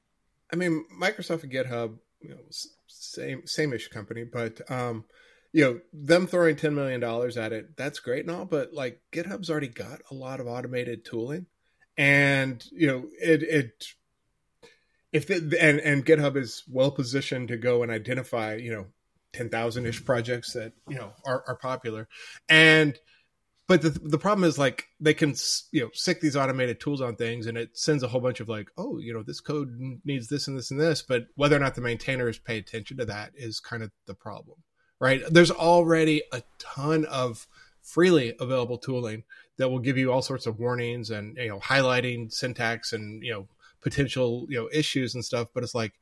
[0.52, 2.40] I mean, Microsoft and GitHub, you know,
[2.88, 5.06] same same-ish company, but um,
[5.54, 9.02] you know, them throwing ten million dollars at it, that's great and all, but like
[9.12, 11.48] GitHub's already got a lot of automated tooling,
[11.98, 13.86] and you know, it it
[15.12, 18.88] if the, and and GitHub is well positioned to go and identify you know
[19.34, 22.08] ten thousand ish projects that you know are are popular,
[22.50, 22.98] and
[23.68, 25.36] but the the problem is like they can
[25.72, 28.50] you know stick these automated tools on things and it sends a whole bunch of
[28.50, 31.02] like oh you know this code needs this and this and this.
[31.02, 34.58] But whether or not the maintainers pay attention to that is kind of the problem
[35.00, 35.22] right?
[35.30, 37.48] There's already a ton of
[37.82, 39.24] freely available tooling
[39.58, 43.32] that will give you all sorts of warnings and you know highlighting syntax and you
[43.32, 43.48] know
[43.82, 45.50] potential you know issues and stuff.
[45.54, 45.94] But it's like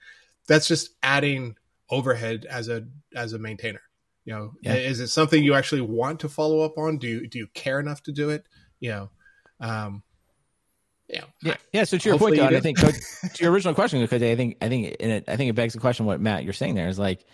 [0.47, 1.55] that's just adding
[1.89, 3.81] overhead as a as a maintainer
[4.25, 4.73] you know, yeah.
[4.73, 6.97] is it something you actually want to follow up on?
[6.97, 8.45] Do you, do you care enough to do it?
[8.79, 9.09] You know,
[9.59, 10.03] um,
[11.07, 11.83] yeah, yeah, yeah.
[11.83, 12.93] So to your point, Don, I think to
[13.39, 15.79] your original question, because I think I think in it, I think it begs the
[15.79, 17.25] question what Matt you're saying there is like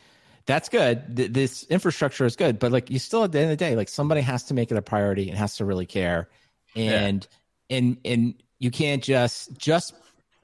[0.45, 1.15] that's good.
[1.15, 3.77] Th- this infrastructure is good, but like you still at the end of the day,
[3.77, 6.30] like somebody has to make it a priority and has to really care,
[6.75, 7.25] and
[7.69, 7.77] yeah.
[7.77, 9.93] and and you can't just just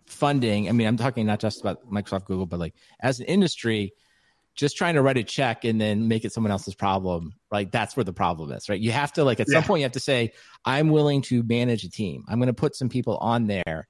[0.06, 0.70] funding.
[0.70, 3.92] I mean, I'm talking not just about Microsoft, Google, but like as an industry
[4.58, 7.96] just trying to write a check and then make it someone else's problem like that's
[7.96, 8.80] where the problem is right?
[8.80, 9.60] You have to like at yeah.
[9.60, 10.34] some point you have to say
[10.66, 12.26] i'm willing to manage a team.
[12.28, 13.88] I'm going to put some people on there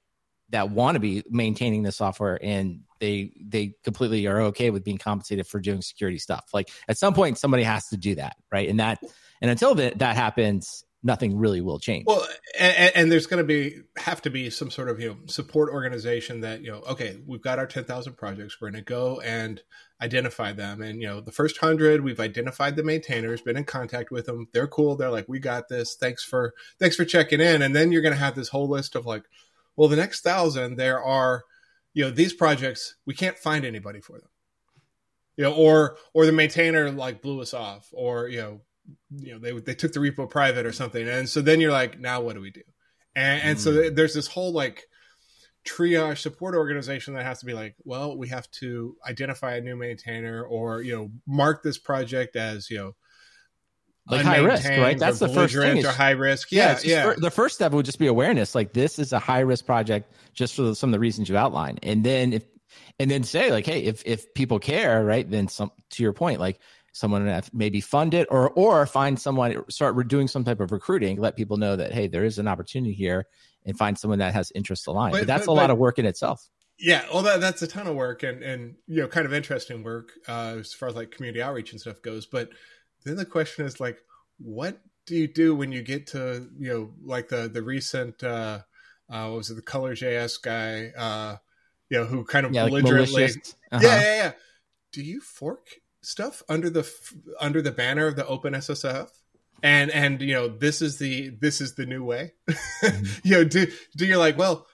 [0.50, 4.98] that want to be maintaining the software and they they completely are okay with being
[4.98, 6.44] compensated for doing security stuff.
[6.52, 8.68] Like at some point somebody has to do that right?
[8.68, 9.00] And that
[9.40, 12.04] and until that that happens nothing really will change.
[12.06, 12.26] Well,
[12.58, 15.72] and, and there's going to be have to be some sort of you know support
[15.72, 19.20] organization that you know okay we've got our ten thousand projects we're going to go
[19.20, 19.62] and
[20.00, 20.82] identify them.
[20.82, 24.48] And you know the first hundred we've identified the maintainers been in contact with them
[24.52, 27.62] they're cool they're like we got this thanks for thanks for checking in.
[27.62, 29.24] And then you're going to have this whole list of like
[29.76, 31.44] well the next thousand there are
[31.94, 34.28] you know these projects we can't find anybody for them.
[35.36, 38.60] You know or or the maintainer like blew us off or you know
[39.10, 41.98] you know they they took the repo private or something and so then you're like
[41.98, 42.62] now what do we do
[43.14, 43.60] and, and mm.
[43.60, 44.86] so there's this whole like
[45.66, 49.76] triage support organization that has to be like well we have to identify a new
[49.76, 52.94] maintainer or you know mark this project as you know
[54.10, 54.98] like high risk, right?
[54.98, 55.84] That's the first thing.
[55.84, 56.50] Or high risk.
[56.50, 57.08] Yeah, yeah.
[57.08, 57.14] yeah.
[57.18, 58.54] the first step would just be awareness.
[58.54, 61.80] Like this is a high risk project, just for some of the reasons you outlined.
[61.82, 62.44] And then if,
[62.98, 65.28] and then say like, hey, if if people care, right?
[65.28, 66.58] Then some to your point, like
[66.92, 71.36] someone maybe fund it or or find someone start doing some type of recruiting let
[71.36, 73.26] people know that hey there is an opportunity here
[73.66, 75.12] and find someone that has interest aligned.
[75.12, 76.48] But, but that's but, a lot of work in itself.
[76.78, 79.82] Yeah well that, that's a ton of work and and you know kind of interesting
[79.82, 82.26] work uh, as far as like community outreach and stuff goes.
[82.26, 82.50] But
[83.04, 83.98] then the question is like
[84.38, 88.60] what do you do when you get to you know like the the recent uh
[89.10, 91.36] uh what was it the color js guy uh
[91.88, 93.36] you know who kind of yeah, belligerently like
[93.72, 93.80] uh-huh.
[93.82, 94.32] yeah yeah yeah.
[94.92, 95.68] Do you fork
[96.00, 96.90] stuff under the
[97.40, 99.08] under the banner of the OpenSSF
[99.62, 102.32] and and you know this is the this is the new way.
[102.48, 103.04] Mm-hmm.
[103.28, 104.66] you know do do you're like well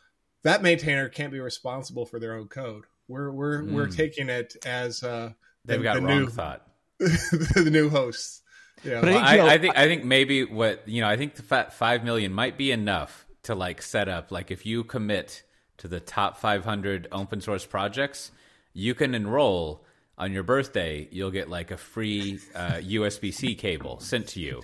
[0.43, 2.85] that maintainer can't be responsible for their own code.
[3.09, 3.73] We're we're mm.
[3.73, 5.33] we're taking it as uh
[5.65, 6.67] they've the, got the wrong new, thought.
[6.99, 8.43] the new hosts.
[8.83, 9.01] Yeah.
[9.01, 11.67] But I, think, I, I, think i think maybe what you know i think the
[11.71, 15.43] five million might be enough to like set up like if you commit
[15.79, 18.31] to the top 500 open source projects
[18.75, 19.84] you can enroll
[20.17, 24.63] on your birthday, you'll get like a free uh, USB C cable sent to you,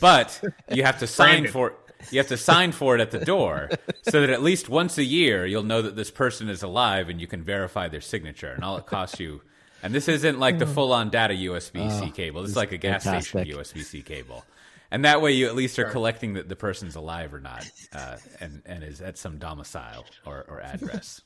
[0.00, 1.74] but you have to sign for
[2.10, 3.70] you have to sign for it at the door,
[4.02, 7.20] so that at least once a year you'll know that this person is alive and
[7.20, 8.52] you can verify their signature.
[8.52, 9.40] And all it costs you,
[9.82, 10.68] and this isn't like the oh.
[10.68, 12.44] full on data USB C oh, cable.
[12.44, 13.46] It's like a gas fantastic.
[13.46, 14.44] station USB C cable.
[14.90, 18.16] And that way, you at least are collecting that the person's alive or not, uh,
[18.40, 21.20] and and is at some domicile or, or address.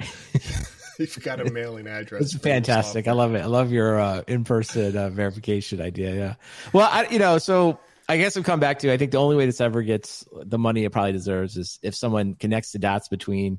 [0.98, 2.22] You've got a mailing address.
[2.22, 3.08] It's fantastic.
[3.08, 3.40] I love it.
[3.40, 6.14] I love your uh, in-person uh, verification idea.
[6.14, 6.34] Yeah.
[6.72, 7.78] Well, I, you know, so
[8.08, 8.92] I guess we'll come back to.
[8.92, 11.94] I think the only way this ever gets the money it probably deserves is if
[11.94, 13.58] someone connects the dots between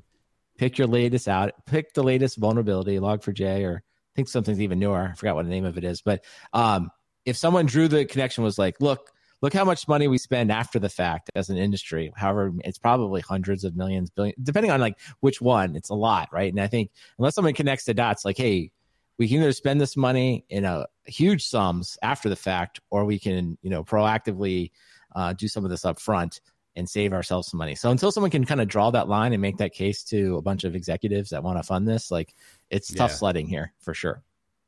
[0.56, 5.10] pick your latest out, pick the latest vulnerability, log4j, or I think something's even newer.
[5.12, 6.90] I forgot what the name of it is, but um,
[7.24, 9.10] if someone drew the connection, was like, look,
[9.42, 12.12] look how much money we spend after the fact as an industry.
[12.16, 15.76] However, it's probably hundreds of millions, billion, depending on like which one.
[15.76, 16.52] It's a lot, right?
[16.52, 18.70] And I think unless someone connects the dots, like, hey,
[19.18, 23.18] we can either spend this money in a huge sums after the fact, or we
[23.18, 24.70] can, you know, proactively
[25.14, 26.40] uh, do some of this up front
[26.74, 27.74] and save ourselves some money.
[27.74, 30.42] So until someone can kind of draw that line and make that case to a
[30.42, 32.34] bunch of executives that want to fund this, like
[32.68, 32.98] it's yeah.
[32.98, 34.22] tough sledding here for sure.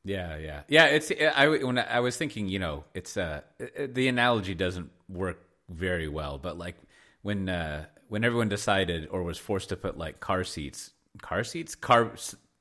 [0.09, 0.87] Yeah, yeah, yeah.
[0.87, 3.43] It's I when I was thinking, you know, it's uh
[3.79, 6.77] the analogy doesn't work very well, but like
[7.23, 11.75] when uh when everyone decided or was forced to put like car seats, car seats,
[11.75, 12.13] car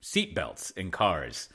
[0.01, 1.47] seat belts in cars,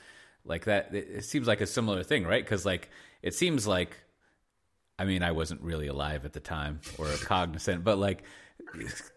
[0.45, 2.43] like that, it, it seems like a similar thing, right?
[2.43, 2.89] Because like
[3.21, 3.95] it seems like,
[4.97, 8.23] I mean, I wasn't really alive at the time or cognizant, but like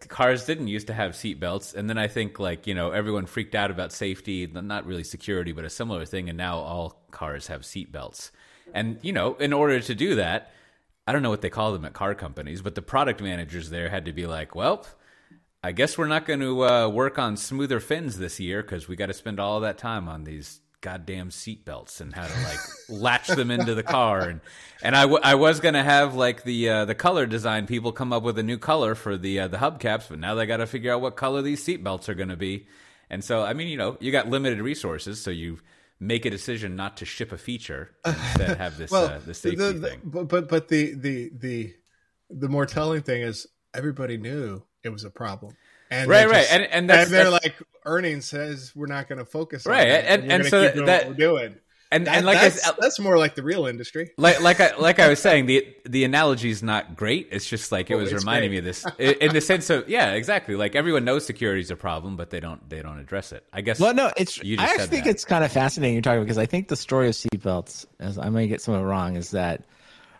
[0.07, 3.25] cars didn't used to have seat belts and then i think like you know everyone
[3.25, 7.47] freaked out about safety not really security but a similar thing and now all cars
[7.47, 8.31] have seat belts.
[8.73, 10.51] And you know in order to do that
[11.07, 13.89] i don't know what they call them at car companies but the product managers there
[13.89, 14.85] had to be like well
[15.63, 18.95] i guess we're not going to uh, work on smoother fins this year because we
[18.95, 22.59] got to spend all that time on these goddamn seatbelts and how to like
[22.89, 24.21] latch them into the car.
[24.21, 24.41] And
[24.81, 28.13] and I, w- I was gonna have like the uh, the color design people come
[28.13, 30.67] up with a new color for the uh, the hubcaps but now they got to
[30.67, 32.67] figure out what color these seatbelts are gonna be.
[33.09, 35.59] And so I mean you know you got limited resources so you
[35.99, 39.57] make a decision not to ship a feature instead have this well, uh, the safety
[39.57, 40.01] the, the, thing.
[40.03, 41.73] but but but the the the
[42.29, 45.55] the more telling thing is everybody knew it was a problem
[45.91, 49.19] and right, right, and and, that's, and they're that's, like earnings says we're not going
[49.19, 51.55] to focus on right, and, and, and so that we're doing.
[51.89, 54.11] And that, and like that's, I, that's more like the real industry.
[54.17, 57.29] Like like I like I was saying, the the analogy is not great.
[57.31, 58.55] It's just like it oh, was reminding great.
[58.55, 60.55] me of this in the sense of yeah, exactly.
[60.55, 63.45] Like everyone knows security is a problem, but they don't they don't address it.
[63.53, 63.79] I guess.
[63.79, 64.39] Well, no, it's.
[64.41, 65.11] I actually think that.
[65.11, 68.17] it's kind of fascinating you're talking about because I think the story of seatbelts, as
[68.17, 69.63] I may get some of it wrong, is that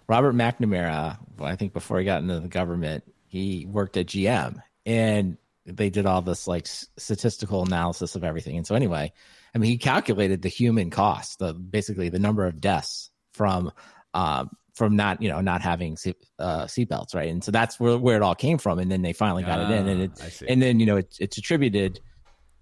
[0.07, 5.37] Robert McNamara, I think before he got into the government, he worked at GM, and
[5.67, 8.57] they did all this like statistical analysis of everything.
[8.57, 9.11] And so anyway,
[9.53, 13.71] I mean, he calculated the human cost, the basically the number of deaths from
[14.13, 17.29] um, from not you know not having seat, uh, seatbelts, right?
[17.29, 18.79] And so that's where where it all came from.
[18.79, 20.97] And then they finally got uh, it in, and it, ah, and then you know
[20.97, 21.99] it, it's attributed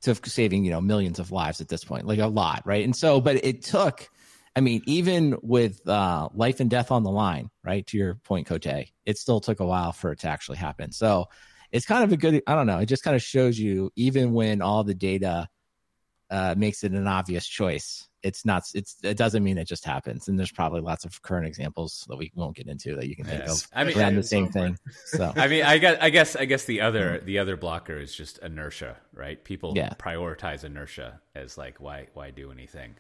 [0.01, 2.83] to saving you know millions of lives at this point, like a lot, right?
[2.83, 4.09] And so, but it took.
[4.57, 7.85] I mean, even with uh, life and death on the line, right?
[7.87, 10.93] To your point, Cote, it still took a while for it to actually happen.
[10.93, 11.27] So,
[11.71, 14.34] it's kind of a good i don't know it just kind of shows you even
[14.34, 15.47] when all the data
[16.32, 20.28] uh, makes it an obvious choice it's not it's it doesn't mean it just happens
[20.28, 23.25] and there's probably lots of current examples that we won't get into that you can
[23.25, 23.63] think yes.
[23.63, 24.75] of i mean around the same thing
[25.06, 28.15] so i mean i guess i guess i guess the other the other blocker is
[28.15, 29.89] just inertia right people yeah.
[29.99, 32.95] prioritize inertia as like why why do anything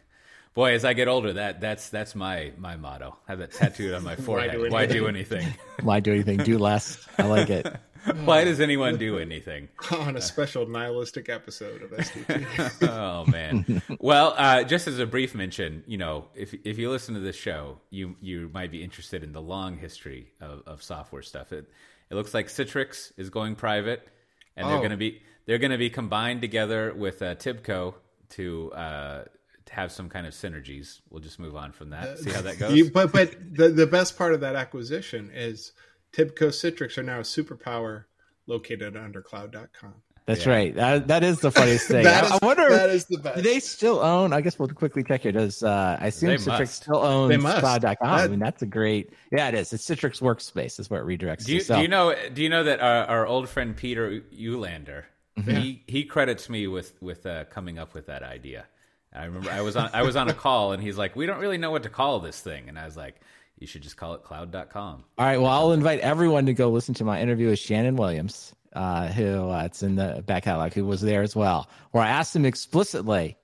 [0.55, 3.17] Boy, as I get older, that that's that's my my motto.
[3.27, 4.57] I have it tattooed on my forehead.
[4.57, 5.53] Why do, Why do anything?
[5.83, 6.37] Why do anything?
[6.37, 7.05] Do less.
[7.17, 7.75] I like it.
[8.23, 9.67] Why does anyone do anything?
[9.91, 12.87] On a special nihilistic episode of SDT.
[12.89, 13.81] oh man.
[13.99, 17.35] Well, uh, just as a brief mention, you know, if if you listen to this
[17.35, 21.51] show, you you might be interested in the long history of, of software stuff.
[21.51, 21.69] It
[22.09, 24.07] it looks like Citrix is going private,
[24.55, 24.79] and they're oh.
[24.79, 27.95] going to be they're going to be combined together with uh, Tibco
[28.31, 29.23] to uh,
[29.65, 31.01] to have some kind of synergies.
[31.09, 32.19] We'll just move on from that.
[32.19, 32.75] See how that goes.
[32.75, 35.73] You, but but the the best part of that acquisition is
[36.13, 38.05] Tibco Citrix are now a superpower
[38.47, 39.95] located under cloud.com.
[40.25, 40.51] That's yeah.
[40.51, 40.75] right.
[40.75, 42.07] That, that is the funniest thing.
[42.07, 43.35] I, is, I, wonder that is the best.
[43.37, 44.33] Do they still own?
[44.33, 45.31] I guess we'll quickly check here.
[45.31, 46.73] Does uh, I assume they Citrix must.
[46.73, 47.83] still owns cloud.com?
[47.83, 49.11] That, I mean, that's a great.
[49.31, 49.71] Yeah, it is.
[49.71, 50.79] It's Citrix Workspace.
[50.79, 51.45] Is where it redirects.
[51.45, 51.75] Do you, so.
[51.75, 52.15] do you know?
[52.33, 55.03] Do you know that our, our old friend Peter Ulander,
[55.37, 55.51] mm-hmm.
[55.51, 58.65] he he credits me with with uh, coming up with that idea.
[59.13, 61.39] I remember I was on I was on a call and he's like, "We don't
[61.39, 63.21] really know what to call this thing," and I was like,
[63.57, 65.03] you should just call it cloud.com.
[65.17, 65.37] All right.
[65.37, 69.49] Well, I'll invite everyone to go listen to my interview with Shannon Williams, uh, who
[69.49, 72.45] uh, it's in the back catalog, who was there as well, where I asked him
[72.45, 73.37] explicitly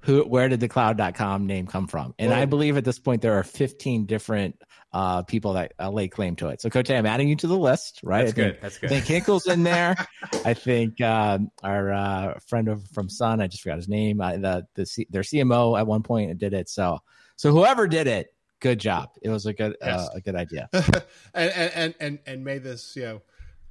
[0.00, 2.14] who, where did the cloud.com name come from?
[2.18, 4.60] And I believe at this point there are 15 different
[4.92, 6.60] uh, people that uh, lay claim to it.
[6.60, 8.24] So, Coté, I'm adding you to the list, right?
[8.24, 8.62] That's think, good.
[8.62, 8.90] That's good.
[8.90, 9.96] I think Hinkle's in there.
[10.44, 14.36] I think um, our uh, friend of, from Sun, I just forgot his name, uh,
[14.36, 16.68] the, the C, their CMO at one point did it.
[16.68, 16.98] So,
[17.36, 19.10] so whoever did it, good job.
[19.20, 20.00] It was a good uh, yes.
[20.00, 20.68] uh, a good idea.
[21.34, 23.22] and, and and and may this you know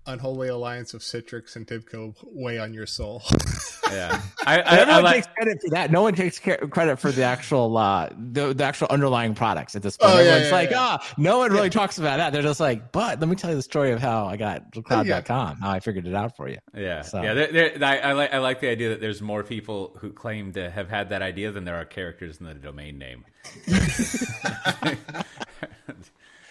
[0.05, 3.21] unholy alliance of Citrix and Tibco weigh on your soul.
[3.91, 5.91] yeah, I, I, everyone I like, takes credit for that.
[5.91, 9.97] No one takes credit for the actual uh, the, the actual underlying products at this
[9.97, 10.11] point.
[10.11, 11.07] Oh, Everyone's yeah, yeah, like, ah, yeah.
[11.09, 12.33] oh, no one really talks about that.
[12.33, 15.57] They're just like, but let me tell you the story of how I got cloud.com,
[15.57, 16.57] how I figured it out for you.
[16.75, 17.21] Yeah, so.
[17.21, 17.33] yeah.
[17.33, 20.53] They're, they're, I, I, like I like the idea that there's more people who claim
[20.53, 23.25] to have had that idea than there are characters in the domain name.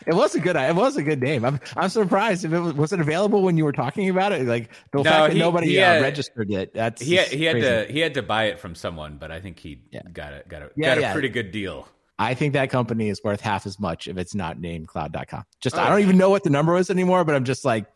[0.06, 0.56] It was a good.
[0.56, 1.44] It was a good name.
[1.44, 1.60] I'm.
[1.76, 2.74] I'm surprised if it was.
[2.74, 4.46] Was it available when you were talking about it?
[4.46, 6.74] Like the no, fact that nobody he uh, had, uh, registered it.
[6.74, 7.14] That's he.
[7.14, 7.92] Had, he had to.
[7.92, 10.02] He had to buy it from someone, but I think he yeah.
[10.12, 11.12] got a got a yeah, got a yeah.
[11.12, 11.88] pretty good deal.
[12.20, 15.44] I think that company is worth half as much if it's not named Cloud.com.
[15.60, 17.86] Just oh, I don't even know what the number is anymore, but I'm just like,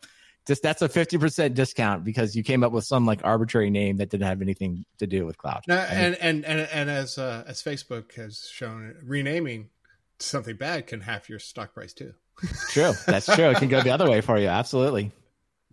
[0.47, 4.09] just that's a 50% discount because you came up with some like arbitrary name that
[4.09, 5.61] didn't have anything to do with cloud.
[5.67, 9.69] Now, and, and, and, and as, uh, as Facebook has shown renaming
[10.19, 12.13] something bad can half your stock price too.
[12.69, 12.93] true.
[13.05, 13.49] That's true.
[13.49, 14.47] It can go the other way for you.
[14.47, 15.11] Absolutely.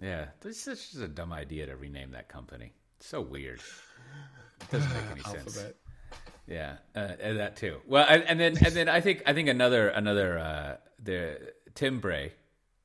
[0.00, 0.26] Yeah.
[0.40, 2.72] This is just a dumb idea to rename that company.
[2.98, 3.61] It's so weird.
[4.61, 5.59] It doesn't make any sense.
[6.46, 7.78] Yeah, uh, and that too.
[7.87, 11.38] Well, and, and, then and then I think I think another another uh, the
[11.74, 12.33] Tim Bray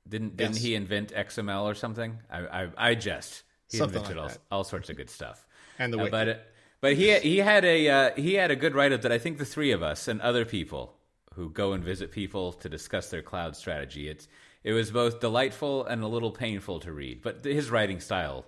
[0.08, 2.20] didn't didn't he invent XML or something?
[2.32, 5.46] I I, I just he something invented like all, all sorts of good stuff.
[5.80, 6.48] And the uh, but
[6.82, 9.38] but he he had a uh, he had a good write up that I think
[9.38, 10.97] the three of us and other people
[11.38, 14.10] who go and visit people to discuss their cloud strategy.
[14.10, 14.28] It's
[14.64, 18.46] it was both delightful and a little painful to read, but his writing style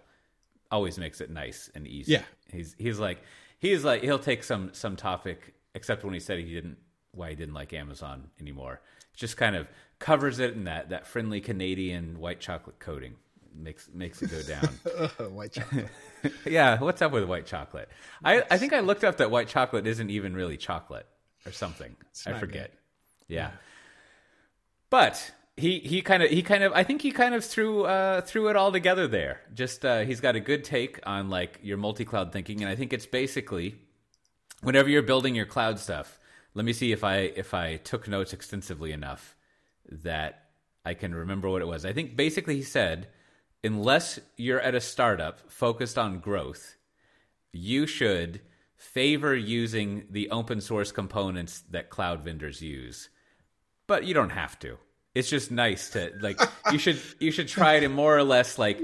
[0.72, 2.14] always makes it nice and easy.
[2.14, 3.22] Yeah, he's he's like
[3.60, 6.78] he's like he'll take some some topic, except when he said he didn't
[7.12, 8.82] why he didn't like Amazon anymore.
[9.16, 9.68] Just kind of
[10.00, 13.16] covers it in that that friendly Canadian white chocolate coating
[13.56, 14.68] makes makes it go down.
[15.20, 15.90] Oh, white chocolate.
[16.46, 17.88] yeah, what's up with white chocolate?
[18.24, 21.06] I I think I looked up that white chocolate isn't even really chocolate
[21.46, 21.96] or something.
[22.26, 22.74] I forget.
[23.30, 23.52] Yeah.
[24.90, 28.22] But he he kind of he kind of I think he kind of threw uh,
[28.22, 29.42] threw it all together there.
[29.54, 32.76] Just uh, he's got a good take on like your multi cloud thinking, and I
[32.76, 33.76] think it's basically
[34.62, 36.20] whenever you're building your cloud stuff.
[36.56, 39.36] Let me see if I if I took notes extensively enough
[39.90, 40.50] that
[40.84, 41.86] I can remember what it was.
[41.86, 43.08] I think basically he said,
[43.64, 46.76] unless you're at a startup focused on growth,
[47.52, 48.42] you should
[48.76, 53.10] favor using the open source components that cloud vendors use
[53.90, 54.78] but you don't have to.
[55.14, 56.40] It's just nice to like.
[56.72, 58.80] you should you should try to more or less like.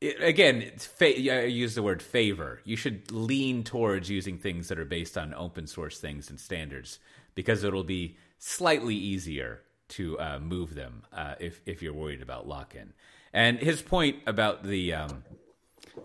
[0.00, 2.60] It, again, it's fa- I use the word favor.
[2.64, 7.00] You should lean towards using things that are based on open source things and standards
[7.34, 12.46] because it'll be slightly easier to uh, move them uh, if if you're worried about
[12.46, 12.92] lock in.
[13.32, 15.24] And his point about the um,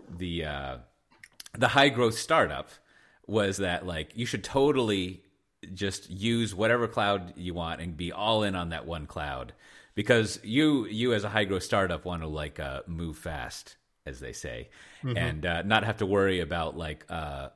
[0.08, 0.76] the uh,
[1.56, 2.70] the high growth startup
[3.26, 5.22] was that like you should totally
[5.74, 9.52] just use whatever cloud you want and be all in on that one cloud
[9.94, 14.20] because you you as a high growth startup want to like uh, move fast as
[14.20, 14.68] they say
[15.02, 15.16] mm-hmm.
[15.16, 17.48] and uh, not have to worry about like uh,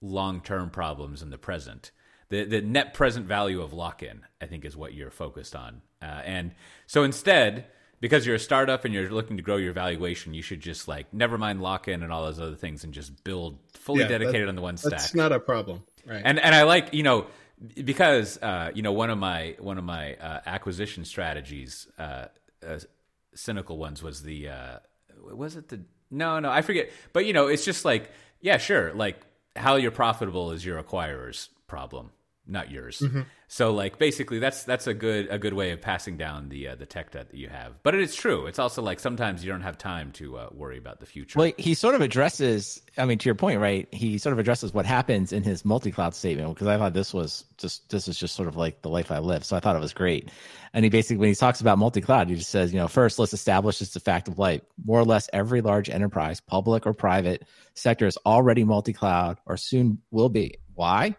[0.00, 1.90] long term problems in the present
[2.28, 5.82] the the net present value of lock in I think is what you're focused on
[6.00, 6.52] uh, and
[6.86, 7.66] so instead
[8.02, 11.14] because you're a startup and you're looking to grow your valuation, you should just like
[11.14, 14.48] never mind lock in and all those other things and just build fully yeah, dedicated
[14.48, 14.90] on the one stack.
[14.90, 15.84] That's not a problem.
[16.04, 16.20] Right.
[16.22, 17.28] And and I like, you know,
[17.84, 22.26] because uh, you know one of my one of my uh, acquisition strategies, uh,
[22.66, 22.78] uh
[23.34, 24.78] cynical ones was the uh,
[25.32, 25.80] was it the
[26.10, 29.20] no no I forget, but you know it's just like yeah sure like
[29.56, 32.10] how you're profitable is your acquirer's problem
[32.46, 33.00] not yours.
[33.00, 33.22] Mm-hmm.
[33.48, 36.74] So like basically that's that's a good a good way of passing down the uh,
[36.74, 37.82] the tech debt that you have.
[37.82, 38.46] But it's true.
[38.46, 41.38] It's also like sometimes you don't have time to uh, worry about the future.
[41.38, 42.80] Well, he sort of addresses.
[42.96, 43.86] I mean, to your point, right?
[43.92, 47.44] He sort of addresses what happens in his multi-cloud statement because I thought this was
[47.58, 49.44] just this is just sort of like the life I live.
[49.44, 50.30] So I thought it was great.
[50.72, 53.34] And he basically when he talks about multi-cloud, he just says, you know, first let's
[53.34, 54.62] establish it's a fact of life.
[54.84, 59.98] More or less every large enterprise, public or private sector, is already multi-cloud or soon
[60.10, 60.56] will be.
[60.74, 61.16] Why?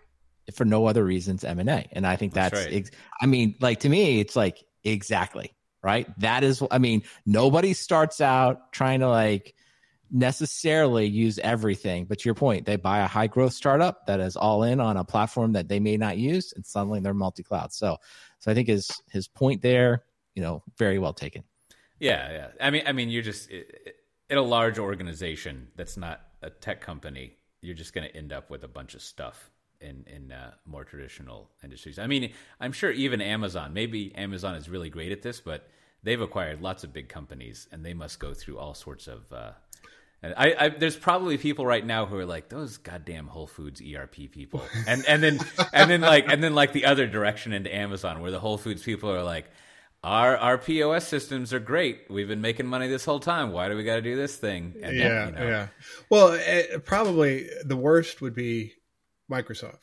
[0.54, 1.88] For no other reasons M&A.
[1.92, 2.90] And I think that's, that's right.
[3.22, 6.08] I mean, like to me, it's like exactly right.
[6.20, 9.54] That is, I mean, nobody starts out trying to like
[10.14, 12.06] necessarily use everything.
[12.06, 14.96] But to your point, they buy a high growth startup that is all in on
[14.96, 17.74] a platform that they may not use, and suddenly they're multi cloud.
[17.74, 17.98] So,
[18.40, 20.04] so I think his his point there,
[20.36, 21.44] you know, very well taken.
[22.00, 22.48] Yeah, yeah.
[22.62, 27.38] I mean, I mean, you're just in a large organization that's not a tech company.
[27.62, 29.50] You're just going to end up with a bunch of stuff
[29.84, 32.00] in in uh, more traditional industries.
[32.00, 33.74] I mean, I'm sure even Amazon.
[33.74, 35.70] Maybe Amazon is really great at this, but
[36.04, 39.32] they've acquired lots of big companies, and they must go through all sorts of.
[39.32, 39.52] Uh,
[40.24, 44.32] I, I, there's probably people right now who are like those goddamn Whole Foods ERP
[44.32, 45.40] people, and and then
[45.74, 48.84] and then like and then like the other direction into Amazon, where the Whole Foods
[48.84, 49.46] people are like,
[50.04, 52.06] our our POS systems are great.
[52.10, 53.52] We've been making money this whole time.
[53.52, 54.76] Why do we got to do this thing?
[54.82, 55.68] And yeah, then, you know, yeah.
[56.10, 58.74] Well, it, eh, probably the worst would be
[59.34, 59.80] Microsoft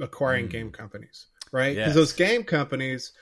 [0.00, 0.50] acquiring mm.
[0.50, 1.74] game companies, right?
[1.74, 1.94] Because yes.
[1.94, 3.12] those game companies,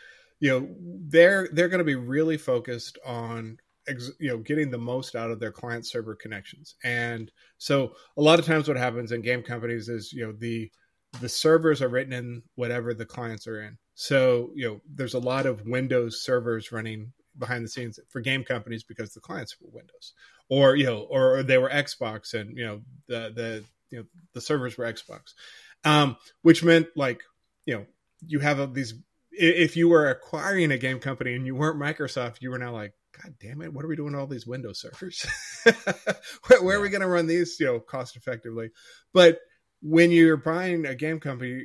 [0.40, 0.68] you know,
[1.08, 3.58] they're they're going to be really focused on
[4.18, 8.40] you know getting the most out of their client server connections and so a lot
[8.40, 10.68] of times what happens in game companies is you know the
[11.20, 15.20] the servers are written in whatever the clients are in so you know there's a
[15.20, 19.70] lot of windows servers running behind the scenes for game companies because the clients were
[19.70, 20.14] windows
[20.48, 24.40] or you know or they were xbox and you know the the you know the
[24.40, 25.34] servers were Xbox,
[25.84, 27.22] um, which meant like
[27.64, 27.86] you know
[28.26, 28.94] you have these.
[29.38, 32.94] If you were acquiring a game company and you weren't Microsoft, you were now like,
[33.22, 35.26] God damn it, what are we doing all these Windows servers?
[36.46, 38.70] where, where, are we going to run these, you know, cost effectively?
[39.12, 39.40] But
[39.82, 41.64] when you're buying a game company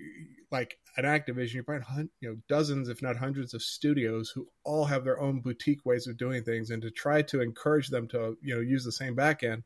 [0.52, 4.86] like an Activision, you're buying you know dozens, if not hundreds, of studios who all
[4.86, 8.38] have their own boutique ways of doing things, and to try to encourage them to
[8.42, 9.64] you know use the same backend,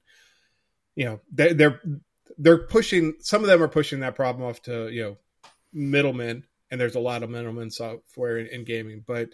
[0.96, 1.82] you know, they, they're
[2.38, 5.17] they're pushing some of them are pushing that problem off to you know
[5.73, 9.30] middlemen and there's a lot of middlemen software in, in, gaming but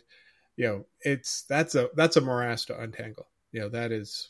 [0.56, 3.28] you know it's that's a that's a morass to untangle.
[3.52, 4.30] You know that is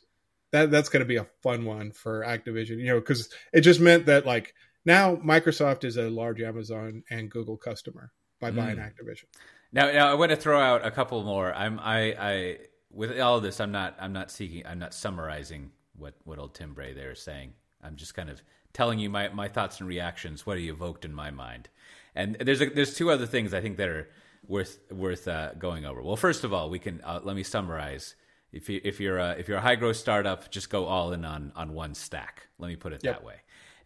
[0.51, 3.79] that that's going to be a fun one for activision you know because it just
[3.79, 4.53] meant that like
[4.85, 8.83] now microsoft is a large amazon and google customer by buying mm.
[8.83, 9.25] activision.
[9.71, 11.53] Now, now i want to throw out a couple more.
[11.53, 12.57] I'm i i
[12.89, 16.53] with all of this i'm not i'm not seeking i'm not summarizing what what old
[16.53, 17.53] tim bray there is saying
[17.83, 18.41] I'm just kind of
[18.73, 21.69] telling you my, my thoughts and reactions, what he evoked in my mind.
[22.15, 24.09] And there's a, there's two other things I think that are
[24.47, 26.01] worth worth uh, going over.
[26.01, 28.15] Well, first of all, we can uh, let me summarize.
[28.51, 31.23] If you if you're a, if you're a high growth startup, just go all in
[31.23, 32.47] on on one stack.
[32.59, 33.15] Let me put it yep.
[33.15, 33.35] that way.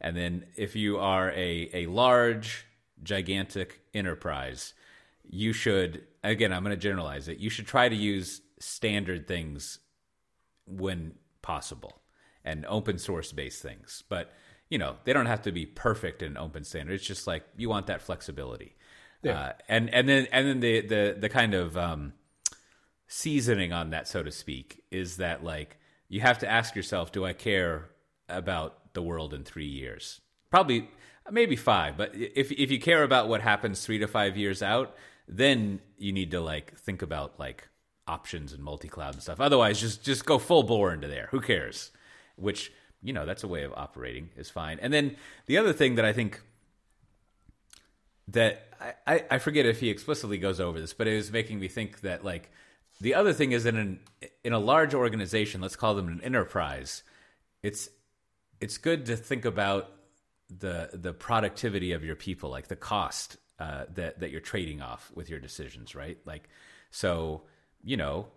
[0.02, 2.66] And then if you are a a large
[3.04, 4.74] gigantic enterprise,
[5.24, 7.38] you should again I'm going to generalize it.
[7.38, 9.80] You should try to use standard things
[10.66, 12.02] when possible
[12.46, 14.04] and open source based things.
[14.08, 14.32] But
[14.70, 16.94] you know, they don't have to be perfect in open standard.
[16.94, 18.76] It's just like you want that flexibility.
[19.22, 19.40] Yeah.
[19.40, 22.14] Uh, and and then and then the the the kind of um,
[23.08, 25.78] seasoning on that, so to speak, is that like
[26.08, 27.90] you have to ask yourself, do I care
[28.30, 30.22] about the world in three years?
[30.50, 30.90] Probably,
[31.30, 31.98] maybe five.
[31.98, 34.96] But if if you care about what happens three to five years out,
[35.28, 37.68] then you need to like think about like
[38.08, 39.40] options and multi cloud and stuff.
[39.40, 41.30] Otherwise, just just go full bore into there.
[41.32, 41.92] Who cares?
[42.36, 42.72] Which
[43.02, 44.80] you know that's a way of operating is fine.
[44.82, 45.16] And then
[45.46, 46.42] the other thing that I think
[48.28, 48.68] that
[49.06, 52.02] I, I forget if he explicitly goes over this, but it was making me think
[52.02, 52.52] that like
[53.02, 54.00] the other thing is in an
[54.44, 57.04] in a large organization, let's call them an enterprise,
[57.62, 57.90] it's
[58.60, 59.92] it's good to think about
[60.50, 65.12] the the productivity of your people, like the cost uh, that that you're trading off
[65.14, 66.18] with your decisions, right?
[66.26, 66.50] Like
[66.92, 67.44] so,
[67.84, 68.28] you know,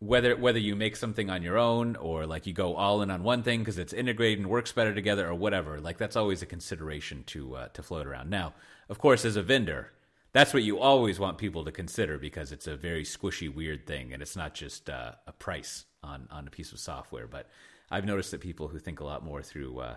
[0.00, 3.22] whether whether you make something on your own or like you go all in on
[3.22, 6.46] one thing because it's integrated and works better together or whatever like that's always a
[6.46, 8.54] consideration to uh, to float around now
[8.88, 9.92] of course as a vendor
[10.32, 14.12] that's what you always want people to consider because it's a very squishy weird thing
[14.12, 17.48] and it's not just uh, a price on on a piece of software but
[17.90, 19.96] i've noticed that people who think a lot more through uh,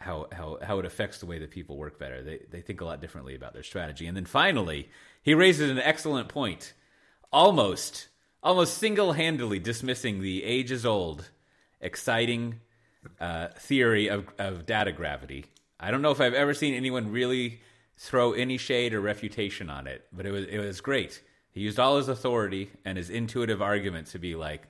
[0.00, 2.22] how how how it affects the way that people work better.
[2.22, 4.06] They they think a lot differently about their strategy.
[4.06, 4.90] And then finally,
[5.22, 6.72] he raises an excellent point,
[7.32, 8.08] almost
[8.42, 11.30] almost single handedly dismissing the ages old,
[11.80, 12.60] exciting
[13.20, 15.46] uh, theory of of data gravity.
[15.80, 17.60] I don't know if I've ever seen anyone really
[17.96, 21.22] throw any shade or refutation on it, but it was it was great.
[21.50, 24.66] He used all his authority and his intuitive argument to be like,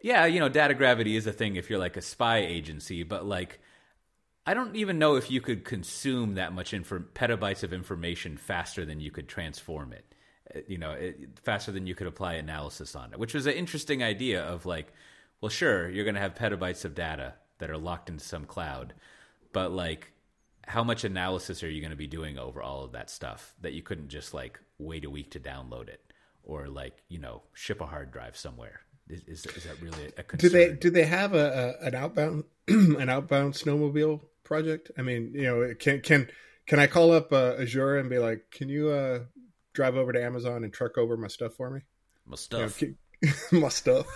[0.00, 3.24] yeah, you know, data gravity is a thing if you're like a spy agency, but
[3.24, 3.60] like
[4.44, 8.84] I don't even know if you could consume that much info, petabytes of information faster
[8.84, 10.11] than you could transform it.
[10.66, 14.02] You know, it, faster than you could apply analysis on it, which was an interesting
[14.02, 14.92] idea of like,
[15.40, 18.94] well, sure, you're going to have petabytes of data that are locked into some cloud,
[19.52, 20.12] but like,
[20.66, 23.72] how much analysis are you going to be doing over all of that stuff that
[23.72, 26.00] you couldn't just like wait a week to download it
[26.44, 28.80] or like you know ship a hard drive somewhere?
[29.08, 30.50] Is, is, is that really a concern?
[30.50, 34.90] Do they do they have a, a an outbound an outbound snowmobile project?
[34.96, 36.28] I mean, you know, can can
[36.66, 39.20] can I call up uh, Azure and be like, can you uh,
[39.72, 41.80] drive over to Amazon and truck over my stuff for me?
[42.26, 42.80] My stuff.
[42.80, 42.96] You know, can,
[43.60, 44.06] my stuff.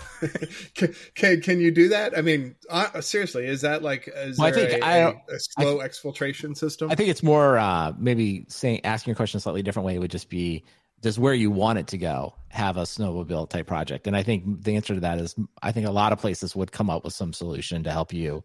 [0.73, 2.17] can, can, can you do that?
[2.17, 5.39] I mean, uh, seriously, is that like is well, I think a, I, a, a
[5.39, 6.91] slow I, exfiltration system?
[6.91, 10.11] I think it's more uh, maybe saying asking your question a slightly different way would
[10.11, 10.65] just be
[11.01, 14.07] does where you want it to go have a snowmobile type project?
[14.07, 16.71] And I think the answer to that is I think a lot of places would
[16.71, 18.43] come up with some solution to help you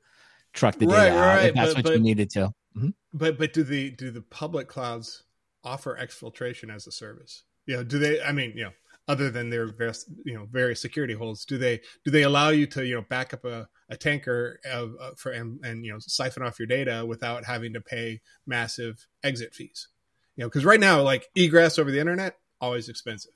[0.53, 1.47] truck the data right, out right.
[1.47, 2.41] if that's but, what but, you needed to.
[2.77, 2.89] Mm-hmm.
[3.15, 5.25] But but do the do the public clouds
[5.65, 7.45] offer exfiltration as a service?
[7.67, 8.23] You know, do they?
[8.23, 8.73] I mean, you know,
[9.09, 12.67] other than their various you know various security holes, do they do they allow you
[12.67, 15.99] to you know back up a, a tanker of, uh, for and, and you know
[15.99, 19.89] siphon off your data without having to pay massive exit fees?
[20.37, 23.33] You know, because right now, like egress over the internet, always expensive.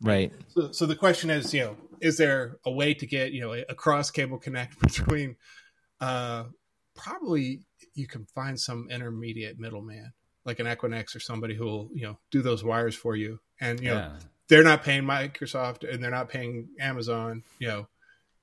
[0.00, 0.32] Right.
[0.48, 3.52] So, so the question is, you know, is there a way to get you know
[3.52, 5.36] a, a cross cable connect between
[6.00, 6.44] uh,
[6.94, 10.12] probably you can find some intermediate middleman
[10.48, 13.78] like an Equinix or somebody who will you know do those wires for you, and
[13.78, 13.94] you yeah.
[13.94, 14.12] know
[14.48, 17.86] they're not paying Microsoft and they're not paying Amazon, you know,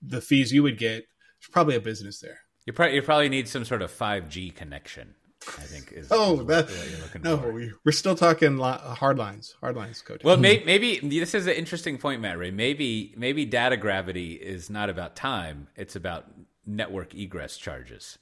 [0.01, 1.05] the fees you would get.
[1.39, 2.39] There's probably a business there.
[2.65, 5.15] You probably you probably need some sort of 5G connection.
[5.47, 7.71] I think is oh is that no for.
[7.83, 10.23] we're still talking hard lines hard lines code.
[10.23, 12.49] Well, maybe, maybe this is an interesting point, Matt Ray.
[12.49, 16.25] Maybe maybe data gravity is not about time; it's about
[16.65, 18.17] network egress charges.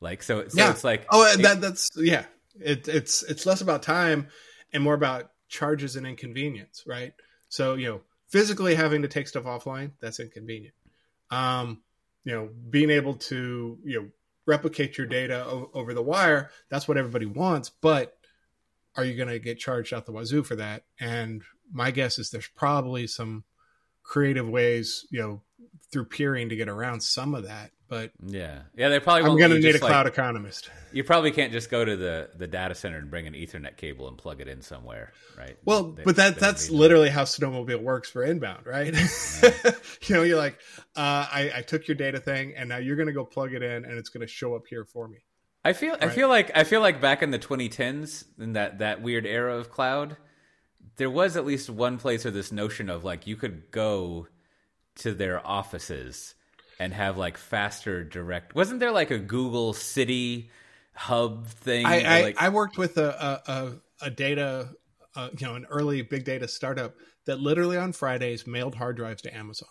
[0.00, 0.70] Like so, so yeah.
[0.70, 2.26] it's like oh it, that that's yeah.
[2.60, 4.28] It, it's it's less about time
[4.72, 7.14] and more about charges and inconvenience, right?
[7.48, 10.74] So you know, physically having to take stuff offline that's inconvenient.
[11.30, 11.82] Um,
[12.24, 14.08] you know, being able to you know
[14.46, 18.18] replicate your data o- over the wire that's what everybody wants, but
[18.96, 20.84] are you going to get charged out the wazoo for that?
[20.98, 21.42] And
[21.72, 23.44] my guess is there's probably some
[24.02, 25.42] creative ways, you know,
[25.92, 27.70] through peering to get around some of that.
[27.88, 29.30] But yeah, yeah, they probably.
[29.30, 30.70] I'm going to need a cloud like, economist.
[30.92, 34.08] You probably can't just go to the the data center and bring an Ethernet cable
[34.08, 35.56] and plug it in somewhere, right?
[35.64, 38.92] Well, they, but that that's literally how Snowmobile works for inbound, right?
[38.92, 39.50] Yeah.
[40.02, 40.58] you know, you're like,
[40.96, 43.62] uh, I, I took your data thing, and now you're going to go plug it
[43.62, 45.18] in, and it's going to show up here for me.
[45.64, 46.04] I feel right?
[46.04, 49.56] I feel like I feel like back in the 2010s in that that weird era
[49.56, 50.18] of cloud,
[50.96, 54.28] there was at least one place where this notion of like you could go
[54.96, 56.34] to their offices
[56.78, 58.54] and have like faster direct.
[58.54, 60.50] Wasn't there like a Google City
[60.94, 61.86] hub thing?
[61.86, 62.42] I I, like...
[62.42, 64.70] I, worked with a a, a data,
[65.16, 66.94] uh, you know, an early big data startup
[67.26, 69.68] that literally on Fridays mailed hard drives to Amazon.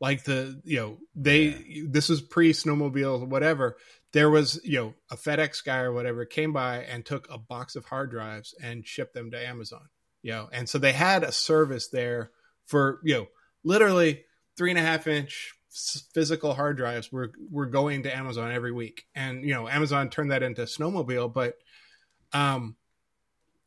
[0.00, 1.84] Like the you know they yeah.
[1.88, 3.76] this was pre snowmobile whatever.
[4.12, 7.76] There was you know a FedEx guy or whatever came by and took a box
[7.76, 9.88] of hard drives and shipped them to Amazon.
[10.22, 12.30] You know, and so they had a service there
[12.66, 13.26] for you know
[13.62, 14.24] literally
[14.56, 19.04] three and a half inch physical hard drives were were going to Amazon every week,
[19.14, 21.32] and you know Amazon turned that into Snowmobile.
[21.32, 21.54] But
[22.32, 22.76] um,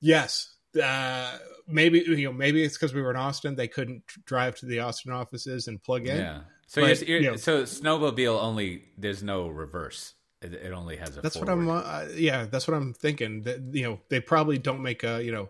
[0.01, 1.37] yes, uh,
[1.67, 4.79] maybe you know maybe it's because we were in Austin, they couldn't drive to the
[4.79, 6.17] Austin offices and plug in.
[6.17, 6.39] Yeah.
[6.67, 10.13] So but, you're, you're, you know, so Snowmobile only there's no reverse.
[10.41, 11.21] It, it only has a.
[11.21, 11.65] That's forward.
[11.65, 12.09] what I'm.
[12.09, 13.43] Uh, yeah, that's what I'm thinking.
[13.43, 15.49] That you know they probably don't make a you know.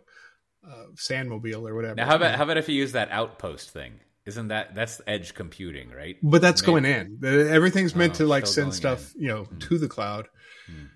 [0.66, 1.96] Uh, sandmobile or whatever.
[1.96, 4.00] Now, how about how about if you use that outpost thing?
[4.26, 6.16] Isn't that that's edge computing, right?
[6.24, 7.20] But that's going in.
[7.24, 9.24] Everything's meant oh, to like send stuff, in.
[9.24, 9.60] you know, mm.
[9.68, 10.30] to the cloud.
[10.72, 10.90] Mm.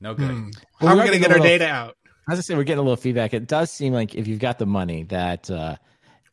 [0.00, 0.30] No good.
[0.30, 0.54] Mm.
[0.80, 1.96] How are we going to get our data out?
[2.28, 3.32] As I say, we're getting a little feedback.
[3.32, 5.76] It does seem like if you've got the money, that uh,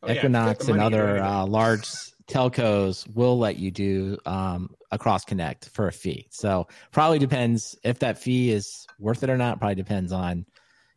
[0.02, 1.88] oh, Equinix yeah, and other uh, large
[2.28, 6.26] telcos will let you do um, a cross connect for a fee.
[6.30, 9.58] So probably depends if that fee is worth it or not.
[9.58, 10.44] Probably depends on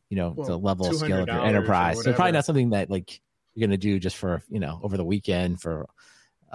[0.10, 2.04] you know well, the level of skill of your enterprise.
[2.04, 3.22] So probably not something that like
[3.60, 5.88] you're going to do just for you know over the weekend for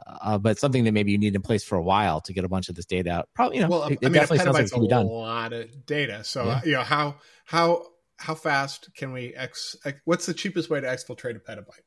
[0.06, 2.48] uh, but something that maybe you need in place for a while to get a
[2.48, 3.28] bunch of this data out.
[3.34, 5.06] Probably, you know, well, it, I mean, definitely sounds like it can be done.
[5.06, 6.24] A lot of data.
[6.24, 6.60] So, yeah.
[6.64, 7.86] you know, how how
[8.16, 10.00] how fast can we ex, ex?
[10.04, 11.84] What's the cheapest way to exfiltrate a petabyte?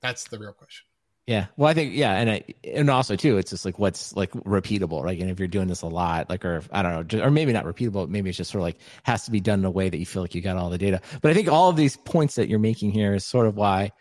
[0.00, 0.86] That's the real question.
[1.28, 1.48] Yeah.
[1.58, 5.02] Well, I think yeah, and I, and also too, it's just like what's like repeatable,
[5.02, 5.20] right?
[5.20, 7.52] And if you're doing this a lot, like or I don't know, just, or maybe
[7.52, 9.90] not repeatable, maybe it's just sort of like has to be done in a way
[9.90, 11.02] that you feel like you got all the data.
[11.20, 13.92] But I think all of these points that you're making here is sort of why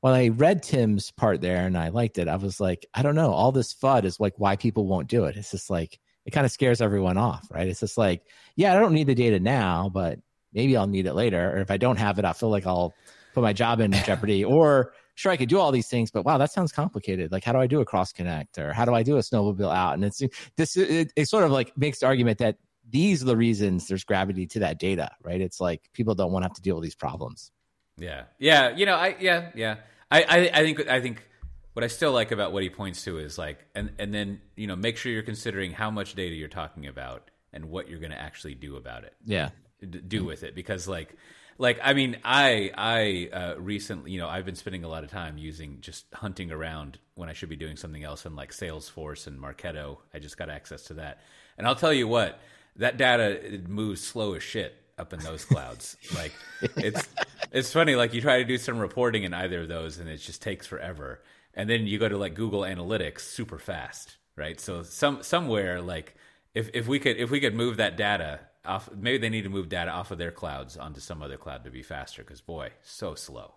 [0.00, 3.14] when I read Tim's part there and I liked it, I was like, I don't
[3.14, 5.36] know, all this FUD is like why people won't do it.
[5.36, 7.68] It's just like it kind of scares everyone off, right?
[7.68, 8.24] It's just like,
[8.56, 10.18] yeah, I don't need the data now, but
[10.52, 11.52] maybe I'll need it later.
[11.52, 12.92] Or if I don't have it, I feel like I'll
[13.34, 14.44] put my job in jeopardy.
[14.44, 17.32] Or sure, I could do all these things, but wow, that sounds complicated.
[17.32, 19.74] Like, how do I do a cross connect or how do I do a snowmobile
[19.74, 19.94] out?
[19.94, 20.22] And it's
[20.56, 22.56] this, it, it sort of like makes the argument that
[22.88, 25.40] these are the reasons there's gravity to that data, right?
[25.40, 27.50] It's like people don't want to have to deal with these problems.
[27.98, 28.24] Yeah.
[28.38, 28.74] Yeah.
[28.74, 29.76] You know, I, yeah, yeah.
[30.10, 31.26] I, I, I think I think
[31.72, 34.66] what I still like about what he points to is like, and and then you
[34.66, 38.12] know, make sure you're considering how much data you're talking about and what you're going
[38.12, 39.14] to actually do about it.
[39.24, 39.50] Yeah,
[39.80, 41.16] do with it because like,
[41.58, 45.10] like I mean, I I uh, recently, you know, I've been spending a lot of
[45.10, 49.26] time using just hunting around when I should be doing something else in like Salesforce
[49.26, 49.98] and Marketo.
[50.14, 51.20] I just got access to that,
[51.58, 52.40] and I'll tell you what,
[52.76, 55.96] that data moves slow as shit up in those clouds.
[56.14, 56.32] like
[56.76, 57.08] it's
[57.52, 57.94] it's funny.
[57.94, 60.66] Like you try to do some reporting in either of those, and it just takes
[60.66, 61.22] forever.
[61.54, 64.58] And then you go to like Google Analytics, super fast, right?
[64.58, 66.14] So some somewhere like
[66.54, 69.50] if if we could if we could move that data off, maybe they need to
[69.50, 72.22] move data off of their clouds onto some other cloud to be faster.
[72.22, 73.54] Because boy, so slow.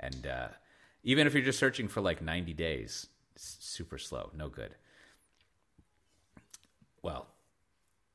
[0.00, 0.48] And uh,
[1.02, 3.06] even if you're just searching for like 90 days,
[3.36, 4.74] super slow, no good.
[7.02, 7.26] Well,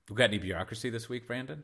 [0.09, 1.63] we got any bureaucracy this week, Brandon?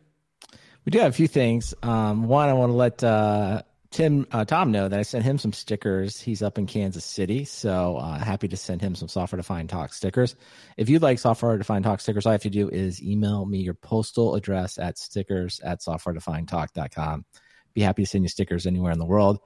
[0.86, 1.74] We do have a few things.
[1.84, 5.40] Um, one, I want to let uh, Tim uh, Tom know that I sent him
[5.40, 6.22] some stickers.
[6.22, 9.94] He's up in Kansas City, so uh, happy to send him some software defined talk
[9.94, 10.36] stickers.
[10.78, 13.60] If you'd like software defined talk stickers, all you have to do is email me
[13.60, 17.26] your postal address at stickers at softwaredefinedtalk.com.
[17.74, 19.40] Be happy to send you stickers anywhere in the world.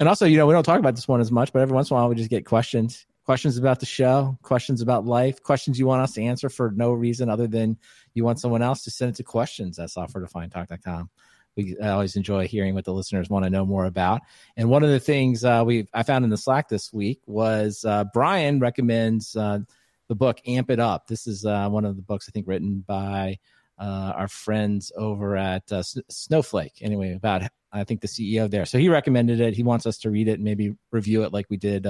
[0.00, 1.90] And also, you know, we don't talk about this one as much, but every once
[1.90, 5.78] in a while we just get questions questions about the show, questions about life, questions
[5.78, 7.78] you want us to answer for no reason other than
[8.14, 11.10] you want someone else to send it to questions at softwaredefinedtalk.com.
[11.56, 14.22] We always enjoy hearing what the listeners want to know more about.
[14.56, 17.84] And one of the things uh, we I found in the Slack this week was
[17.84, 19.60] uh, Brian recommends uh,
[20.08, 21.06] the book Amp It Up.
[21.06, 23.38] This is uh, one of the books I think written by
[23.78, 26.74] uh, our friends over at uh, Snowflake.
[26.80, 27.42] Anyway, about
[27.72, 28.66] I think the CEO there.
[28.66, 29.54] So he recommended it.
[29.54, 31.86] He wants us to read it and maybe review it like we did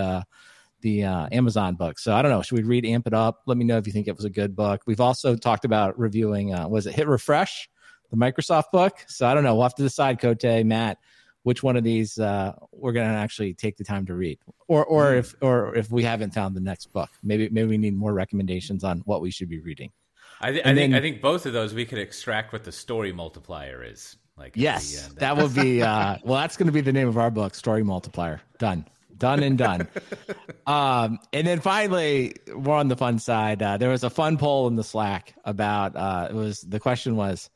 [0.82, 1.98] the uh, Amazon book.
[1.98, 2.42] So I don't know.
[2.42, 3.42] Should we read Amp It Up?
[3.46, 4.82] Let me know if you think it was a good book.
[4.86, 7.70] We've also talked about reviewing, uh, was it Hit Refresh,
[8.12, 9.04] the Microsoft book?
[9.08, 9.54] So I don't know.
[9.54, 10.98] We'll have to decide, Coté, Matt,
[11.42, 14.38] which one of these uh, we're going to actually take the time to read,
[14.68, 15.18] or or mm.
[15.18, 18.84] if or if we haven't found the next book, maybe maybe we need more recommendations
[18.84, 19.90] on what we should be reading.
[20.40, 23.12] I, th- I think I think both of those we could extract what the story
[23.12, 24.16] multiplier is.
[24.36, 26.40] Like yes, that would be uh, well.
[26.40, 28.40] That's going to be the name of our book, Story Multiplier.
[28.58, 28.86] Done
[29.22, 29.88] done and done.
[30.66, 34.66] um, and then finally, we're on the fun side, uh, there was a fun poll
[34.66, 37.48] in the Slack about uh, it was the question was,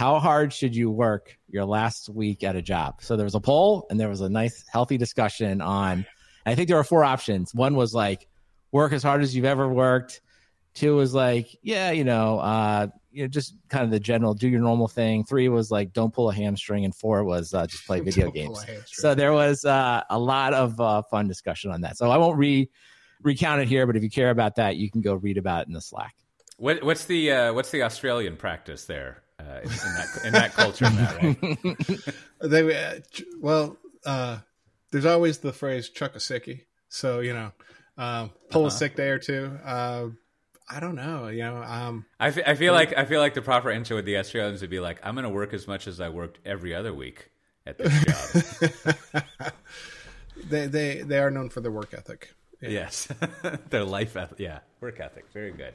[0.00, 3.02] how hard should you work your last week at a job?
[3.02, 6.06] So there was a poll, and there was a nice, healthy discussion on.
[6.46, 7.54] I think there were four options.
[7.54, 8.26] One was like,
[8.72, 10.22] work as hard as you've ever worked.
[10.72, 14.48] Two was like, yeah, you know, uh, you know, just kind of the general do
[14.48, 15.22] your normal thing.
[15.22, 18.64] Three was like don't pull a hamstring, and four was uh, just play video games.
[18.86, 21.98] So there was uh, a lot of uh, fun discussion on that.
[21.98, 22.70] So I won't re
[23.22, 25.68] recount it here, but if you care about that, you can go read about it
[25.68, 26.14] in the Slack.
[26.56, 32.12] What, what's the uh, what's the Australian practice there uh, in, that in that culture?
[32.40, 33.00] they uh,
[33.40, 33.76] well,
[34.90, 37.52] there's always the phrase "chuck a sickie," so you know,
[37.96, 38.68] um, pull uh-huh.
[38.68, 39.58] a sick day or two
[40.72, 41.28] I don't know.
[41.28, 44.04] You know, um, I, f- I feel like I feel like the proper answer with
[44.04, 46.74] the Australians would be like, I'm going to work as much as I worked every
[46.74, 47.30] other week
[47.66, 48.62] at this
[49.10, 49.52] job.
[50.48, 52.32] they they they are known for their work ethic.
[52.60, 52.68] Yeah.
[52.68, 53.08] Yes,
[53.70, 54.38] their life ethic.
[54.38, 55.24] Yeah, work ethic.
[55.32, 55.74] Very good.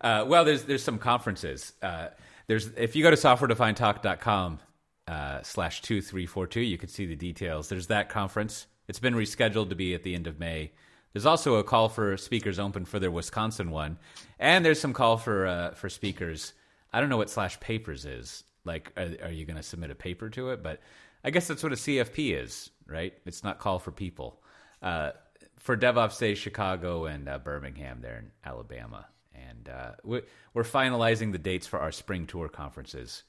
[0.00, 1.72] Uh, well, there's there's some conferences.
[1.80, 2.08] Uh,
[2.46, 4.60] there's if you go to softwaredefinedtalk.com
[5.08, 7.68] uh, slash two three four two, you can see the details.
[7.68, 8.66] There's that conference.
[8.88, 10.72] It's been rescheduled to be at the end of May.
[11.12, 13.98] There's also a call for speakers open for their Wisconsin one,
[14.38, 16.52] and there's some call for uh, for speakers.
[16.92, 18.44] I don't know what slash papers is.
[18.64, 20.62] Like, are, are you going to submit a paper to it?
[20.62, 20.80] But
[21.24, 23.14] I guess that's what a CFP is, right?
[23.24, 24.40] It's not call for people.
[24.80, 25.12] Uh,
[25.58, 31.38] for DevOps Day, Chicago and uh, Birmingham, there in Alabama, and uh, we're, finalizing the
[31.38, 33.22] dates for our spring tour conferences.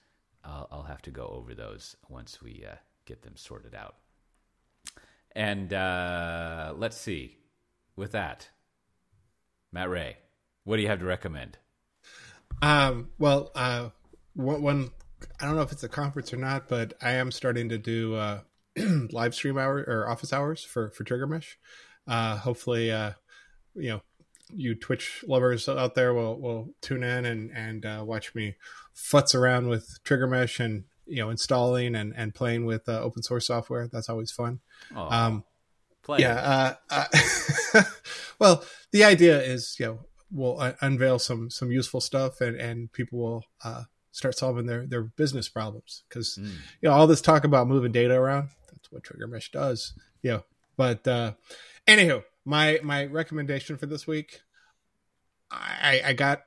[0.44, 2.76] I'll, I'll have to go over those once we uh,
[3.06, 3.96] get them sorted out.
[5.36, 7.38] And uh, let's see
[7.96, 8.50] with that,
[9.72, 10.18] Matt Ray,
[10.64, 11.58] what do you have to recommend?
[12.62, 13.90] Um, well, uh,
[14.36, 14.92] one,
[15.40, 18.16] I don't know if it's a conference or not, but I am starting to do
[18.16, 18.42] uh,
[19.12, 21.56] live stream hour or office hours for for TriggerMesh.
[22.08, 23.12] Uh, hopefully, uh,
[23.76, 24.02] you know,
[24.50, 28.56] you Twitch lovers out there will will tune in and and uh, watch me
[28.96, 33.48] futz around with TriggerMesh and you know installing and and playing with uh, open source
[33.48, 33.88] software.
[33.88, 34.60] That's always fun.
[34.96, 35.44] Oh, um,
[36.04, 36.20] play.
[36.20, 36.76] Yeah.
[36.90, 37.06] Uh,
[37.74, 37.84] uh
[38.40, 40.00] well, the idea is you know
[40.32, 43.84] we'll uh, unveil some some useful stuff and and people will uh,
[44.14, 46.46] start solving their their business problems because mm.
[46.82, 50.38] you know all this talk about moving data around that's what TriggerMesh does yeah you
[50.38, 50.44] know,
[50.78, 51.34] but uh
[51.88, 54.42] anywho my my recommendation for this week
[55.52, 56.44] i i got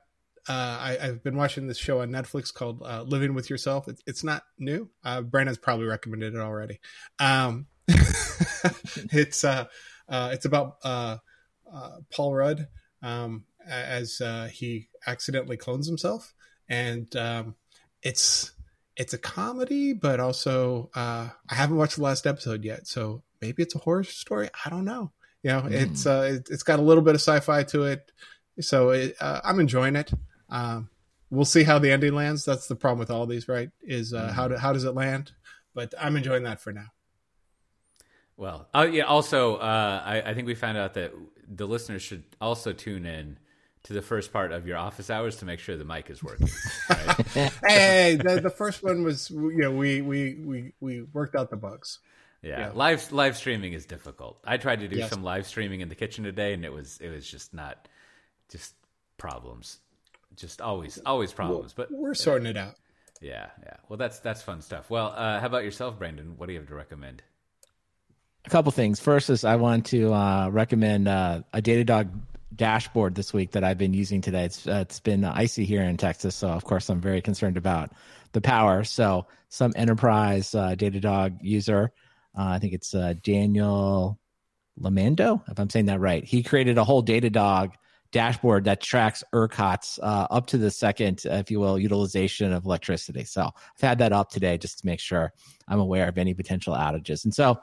[0.49, 3.89] uh, I, have been watching this show on Netflix called uh, Living with Yourself.
[4.05, 4.89] It's, not new.
[5.03, 6.79] Uh, Brandon's probably recommended it already.
[7.19, 9.65] Um, it's uh,
[10.09, 11.17] uh, it's about uh,
[11.71, 12.67] uh, Paul Rudd
[13.01, 14.21] um, as
[14.51, 16.33] he accidentally clones himself,
[16.69, 17.55] and um,
[18.01, 18.51] it's
[18.95, 23.75] it's a comedy, but also I haven't watched the last episode yet, so maybe it's
[23.75, 24.49] a horror story.
[24.65, 25.11] I don't know.
[25.43, 25.71] You know, mm.
[25.71, 28.11] it's uh, it, has got a little bit of sci-fi to it,
[28.59, 30.11] so it, uh, I'm enjoying it.
[30.49, 30.89] Um,
[31.29, 32.45] we'll see how the ending lands.
[32.45, 33.69] That's the problem with all these, right?
[33.81, 34.31] Is uh, mm.
[34.31, 35.31] how do, how does it land?
[35.73, 36.87] But I'm enjoying that for now.
[38.35, 39.03] Well, uh, yeah.
[39.03, 41.11] Also, uh, I, I, think we found out that
[41.47, 43.39] the listeners should also tune in
[43.83, 46.49] to the first part of your office hours to make sure the mic is working.
[46.89, 47.25] Right?
[47.67, 51.57] hey, the, the, first one was you know we we we we worked out the
[51.57, 51.99] bugs.
[52.47, 52.59] Yeah.
[52.59, 52.71] yeah.
[52.73, 54.39] live live streaming is difficult.
[54.45, 55.09] I tried to do yes.
[55.09, 57.87] some live streaming in the kitchen today, and it was it was just not
[58.49, 58.73] just
[59.17, 59.79] problems,
[60.35, 61.73] just always always problems.
[61.73, 62.75] But we're sorting it out.
[63.21, 63.77] Yeah, yeah.
[63.89, 64.89] Well, that's that's fun stuff.
[64.89, 66.35] Well, uh, how about yourself, Brandon?
[66.37, 67.21] What do you have to recommend?
[68.47, 68.99] a couple things.
[68.99, 72.09] First is I want to uh, recommend uh, a Datadog
[72.55, 74.45] dashboard this week that I've been using today.
[74.45, 77.91] It's uh, it's been icy here in Texas, so of course I'm very concerned about
[78.31, 78.85] the power.
[78.85, 81.91] So some enterprise uh, Datadog user,
[82.37, 84.19] uh, I think it's uh, Daniel
[84.79, 86.23] Lamando, if I'm saying that right.
[86.23, 87.73] He created a whole Datadog
[88.11, 93.23] dashboard that tracks ERCOT's uh, up to the second, if you will, utilization of electricity.
[93.25, 95.33] So I've had that up today just to make sure
[95.67, 97.25] I'm aware of any potential outages.
[97.25, 97.59] And so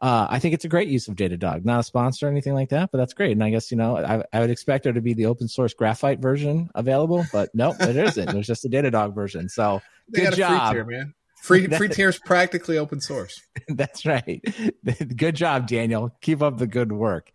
[0.00, 1.64] uh, I think it's a great use of Datadog.
[1.64, 3.32] Not a sponsor or anything like that, but that's great.
[3.32, 5.72] And I guess you know I, I would expect there to be the open source
[5.74, 8.32] Graphite version available, but no, it isn't.
[8.32, 9.48] There's just a Datadog version.
[9.48, 11.14] So they good job, tier, man.
[11.44, 13.42] Free free tier is practically open source.
[13.68, 14.42] that's right.
[15.16, 16.10] good job, Daniel.
[16.22, 17.30] Keep up the good work.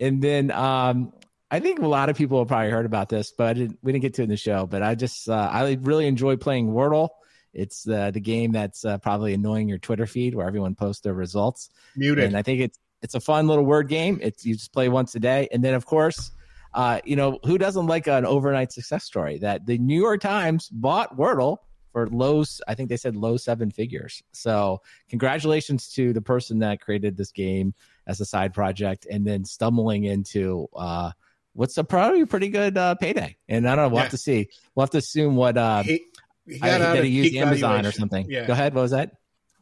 [0.00, 1.12] And then um,
[1.50, 4.00] I think a lot of people have probably heard about this, but didn't, we didn't
[4.00, 4.64] get to it in the show.
[4.64, 7.10] But I just uh, I really enjoy playing Wordle.
[7.52, 11.12] It's uh, the game that's uh, probably annoying your Twitter feed where everyone posts their
[11.12, 11.68] results.
[11.96, 12.24] Muted.
[12.24, 14.20] And I think it's it's a fun little word game.
[14.22, 16.30] It's you just play once a day, and then of course,
[16.72, 19.36] uh, you know who doesn't like an overnight success story?
[19.36, 21.58] That the New York Times bought Wordle
[21.92, 22.44] for low.
[22.66, 24.22] I think they said low seven figures.
[24.32, 27.74] So congratulations to the person that created this game
[28.06, 30.68] as a side project, and then stumbling into.
[30.74, 31.12] Uh,
[31.52, 33.36] what's a probably pretty good uh, payday.
[33.48, 33.88] And I don't know.
[33.88, 34.02] We'll yeah.
[34.02, 34.48] have to see.
[34.74, 36.04] We'll have to assume what uh, he,
[36.46, 37.86] he got I, that he used Amazon valuation.
[37.86, 38.30] or something.
[38.30, 38.46] Yeah.
[38.46, 38.74] Go ahead.
[38.74, 39.12] What was that?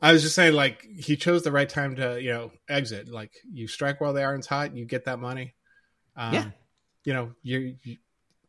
[0.01, 3.09] I was just saying, like he chose the right time to, you know, exit.
[3.09, 5.55] Like you strike while the iron's hot, you get that money.
[6.17, 6.51] Um, yeah.
[7.05, 7.77] You know, you,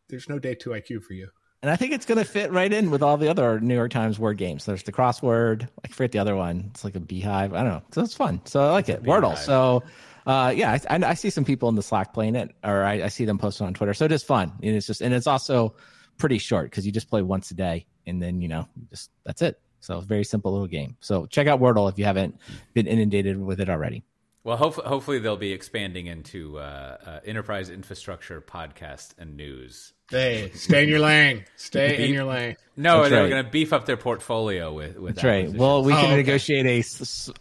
[0.09, 1.30] there's no day two IQ for you.
[1.62, 3.91] And I think it's going to fit right in with all the other New York
[3.91, 4.66] Times word games.
[4.66, 5.68] There's the crossword.
[5.84, 6.70] I forget the other one.
[6.72, 7.53] It's like a beehive.
[7.53, 7.82] I don't know.
[7.91, 8.41] So it's fun.
[8.45, 9.05] So I like it's it.
[9.05, 9.38] Wordle.
[9.38, 9.84] So
[10.26, 13.07] uh, yeah, I, I, see some people in the Slack playing it, or I, I
[13.07, 13.93] see them posting on Twitter.
[13.93, 14.53] So it is fun.
[14.62, 15.76] And it's just, and it's also
[16.18, 19.41] pretty short because you just play once a day and then you know just that's
[19.41, 19.60] it.
[19.80, 20.97] So very simple little game.
[20.99, 22.38] So check out Wordle if you haven't
[22.74, 24.03] been inundated with it already.
[24.44, 29.94] Well, hopefully, hopefully they'll be expanding into uh, uh, enterprise infrastructure podcast and news.
[30.10, 31.46] Hey, stay in your lane.
[31.58, 32.56] Stay beef, in your lane.
[32.78, 33.30] No, That's they're right.
[33.30, 35.16] going to beef up their portfolio with with.
[35.16, 35.50] That's right.
[35.50, 36.16] Well, we can oh, okay.
[36.16, 36.84] negotiate a,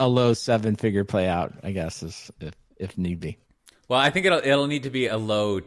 [0.01, 2.03] a low seven figure payout, I guess,
[2.41, 3.39] if if need be.
[3.89, 5.61] Well, I think it'll it'll need to be a low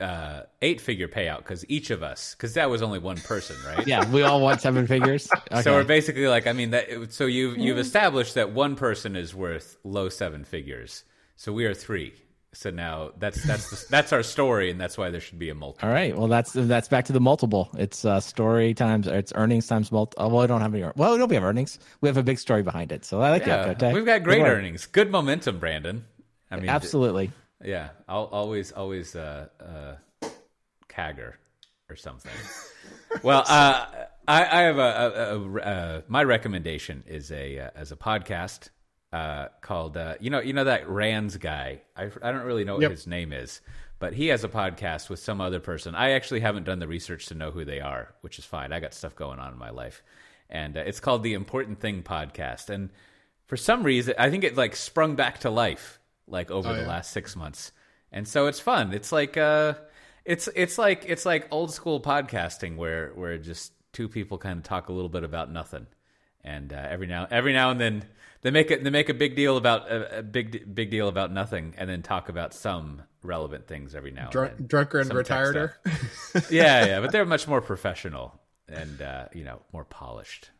[0.00, 3.86] uh, eight figure payout because each of us, because that was only one person, right?
[3.86, 5.28] yeah, we all want seven figures.
[5.50, 5.62] Okay.
[5.62, 7.12] So we're basically like, I mean, that.
[7.12, 11.04] So you've you've established that one person is worth low seven figures.
[11.36, 12.14] So we are three.
[12.52, 15.54] So now that's that's the, that's our story, and that's why there should be a
[15.54, 15.88] multiple.
[15.88, 16.16] All right.
[16.16, 17.70] Well, that's that's back to the multiple.
[17.78, 20.24] It's uh, story times it's earnings times multiple.
[20.24, 20.82] Oh, well, we don't have any.
[20.96, 21.78] Well, we don't have earnings.
[22.00, 23.04] We have a big story behind it.
[23.04, 23.94] So I like yeah, that.
[23.94, 24.86] We've got great earnings.
[24.86, 26.04] Good momentum, Brandon.
[26.50, 27.30] I mean, absolutely.
[27.62, 30.28] Yeah, I'll always always uh, uh,
[30.88, 31.34] Kagger
[31.88, 32.32] or something.
[33.22, 33.86] well, uh,
[34.26, 38.70] I, I have a, a, a, a, my recommendation is a uh, as a podcast
[39.12, 41.82] uh, called uh, you know you know that Rands guy.
[41.96, 42.90] I I don't really know what yep.
[42.90, 43.60] his name is,
[43.98, 45.94] but he has a podcast with some other person.
[45.94, 48.72] I actually haven't done the research to know who they are, which is fine.
[48.72, 50.02] I got stuff going on in my life,
[50.48, 52.70] and uh, it's called the Important Thing podcast.
[52.70, 52.90] And
[53.46, 55.99] for some reason, I think it like sprung back to life
[56.30, 56.88] like over oh, the yeah.
[56.88, 57.72] last six months,
[58.12, 58.92] and so it's fun.
[58.92, 59.74] It's like uh,
[60.24, 64.64] it's it's like it's like old school podcasting where where just two people kind of
[64.64, 65.86] talk a little bit about nothing,
[66.42, 68.04] and uh, every now every now and then
[68.42, 71.32] they make it they make a big deal about a, a, big big deal about
[71.32, 74.66] nothing, and then talk about some relevant things every now Drunk, and then.
[74.66, 75.72] Drunker and retired.
[76.50, 80.50] yeah, yeah, but they're much more professional and uh, you know more polished.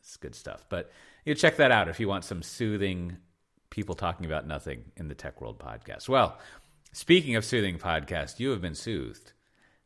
[0.00, 0.66] It's good stuff.
[0.68, 0.90] But
[1.24, 3.18] you check that out if you want some soothing
[3.72, 6.06] people talking about nothing in the tech world podcast.
[6.06, 6.38] Well,
[6.92, 9.32] speaking of soothing podcast, you have been soothed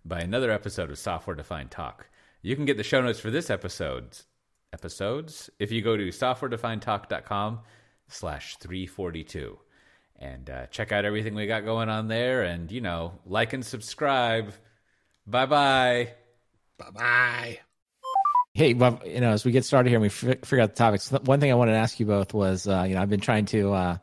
[0.05, 2.09] by another episode of Software Defined Talk.
[2.43, 4.19] You can get the show notes for this episode
[4.73, 7.61] episodes if you go to softwaredefinedtalk.com
[8.09, 9.57] slash 342
[10.19, 13.65] and uh, check out everything we got going on there and you know like and
[13.65, 14.53] subscribe
[15.27, 16.13] bye bye
[16.77, 17.76] bye bye
[18.57, 20.77] hey well you know as we get started here and we f- figure out the
[20.77, 23.21] topics one thing i wanted to ask you both was uh, you know i've been
[23.21, 23.97] trying to uh,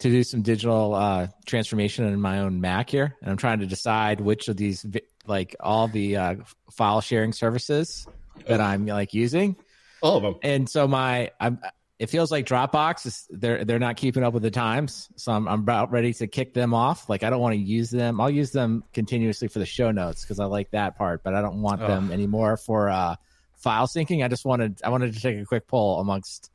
[0.00, 3.66] to do some digital uh, transformation in my own mac here and i'm trying to
[3.66, 4.84] decide which of these
[5.26, 6.34] like all the uh,
[6.72, 8.06] file sharing services
[8.46, 9.56] that i'm like using
[10.04, 10.36] all of them.
[10.42, 11.58] And so my, I'm,
[11.98, 15.08] it feels like Dropbox is they're they're not keeping up with the times.
[15.16, 17.08] So I'm I'm about ready to kick them off.
[17.08, 18.20] Like I don't want to use them.
[18.20, 21.40] I'll use them continuously for the show notes because I like that part, but I
[21.40, 21.86] don't want oh.
[21.86, 23.16] them anymore for uh,
[23.64, 24.22] file syncing.
[24.22, 26.50] I just wanted I wanted to take a quick poll amongst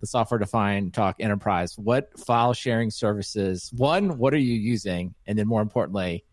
[0.00, 1.76] the software defined talk enterprise.
[1.76, 3.70] What file sharing services?
[3.76, 5.14] One, what are you using?
[5.26, 6.24] And then more importantly,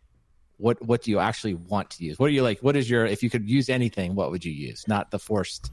[0.58, 2.20] what what do you actually want to use?
[2.20, 2.60] What are you like?
[2.60, 4.16] What is your if you could use anything?
[4.16, 4.86] What would you use?
[4.88, 5.72] Not the forced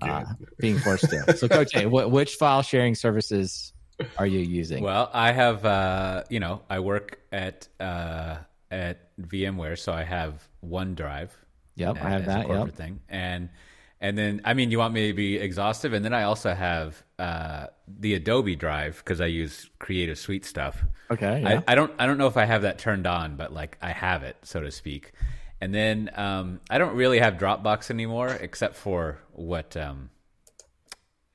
[0.00, 0.24] uh,
[0.58, 1.36] being forced to.
[1.36, 3.72] So, Coté, what, which file sharing services
[4.16, 4.82] are you using?
[4.82, 8.36] Well, I have uh, you know I work at uh,
[8.70, 11.30] at VMware, so I have OneDrive.
[11.76, 12.46] Yep, I have that.
[12.46, 12.76] corporate yep.
[12.76, 13.48] thing, and
[14.00, 17.02] and then, I mean, you want me to be exhaustive, and then I also have
[17.18, 20.82] uh, the Adobe Drive because I use Creative Suite stuff.
[21.10, 21.42] Okay.
[21.42, 21.62] Yeah.
[21.66, 23.90] I, I, don't, I don't know if I have that turned on, but like I
[23.92, 25.12] have it, so to speak.
[25.60, 30.08] And then um, I don't really have Dropbox anymore, except for what um,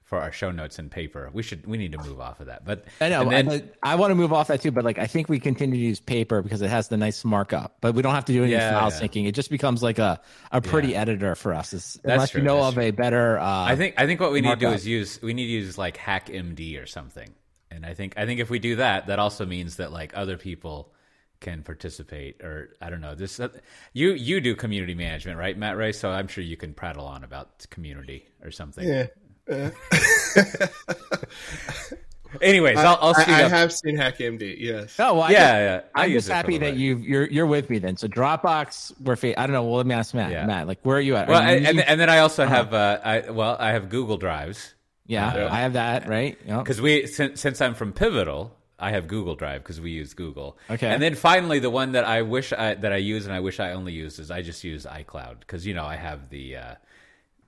[0.05, 1.31] for our show notes and paper.
[1.33, 2.63] We should we need to move off of that.
[2.63, 4.71] But I know then, I, I, want to move off that too.
[4.71, 7.77] But like I think we continue to use paper because it has the nice markup.
[7.81, 8.99] But we don't have to do any yeah, file yeah.
[8.99, 9.27] syncing.
[9.27, 11.01] It just becomes like a, a pretty yeah.
[11.01, 11.73] editor for us.
[11.73, 12.83] It's, unless true, you know of true.
[12.83, 13.39] a better.
[13.39, 14.61] Uh, I think I think what we markup.
[14.61, 17.29] need to do is use we need to use like HackMD or something.
[17.71, 20.37] And I think I think if we do that, that also means that like other
[20.37, 20.93] people
[21.39, 23.49] can participate or I don't know this uh,
[23.91, 27.23] you you do community management right Matt Ray so I'm sure you can prattle on
[27.23, 29.07] about community or something yeah
[32.41, 34.57] Anyways, I'll, I'll I, I have seen HackMD.
[34.59, 34.95] Yes.
[34.99, 35.81] Oh, well, yeah, yeah.
[35.93, 37.97] I'm just happy that you you're you're with me then.
[37.97, 39.63] So Dropbox, we're fa- I don't know.
[39.63, 40.31] Well, let me ask Matt.
[40.31, 40.45] Yeah.
[40.45, 41.27] Matt, like, where are you at?
[41.27, 42.55] Well, you and, and then I also uh-huh.
[42.55, 44.73] have uh, I well, I have Google Drives.
[45.07, 46.37] Yeah, uh, I have that right.
[46.45, 46.83] Because yep.
[46.83, 50.57] we since since I'm from Pivotal, I have Google Drive because we use Google.
[50.69, 50.87] Okay.
[50.87, 53.59] And then finally, the one that I wish I, that I use and I wish
[53.59, 56.57] I only used is I just use iCloud because you know I have the.
[56.57, 56.75] Uh,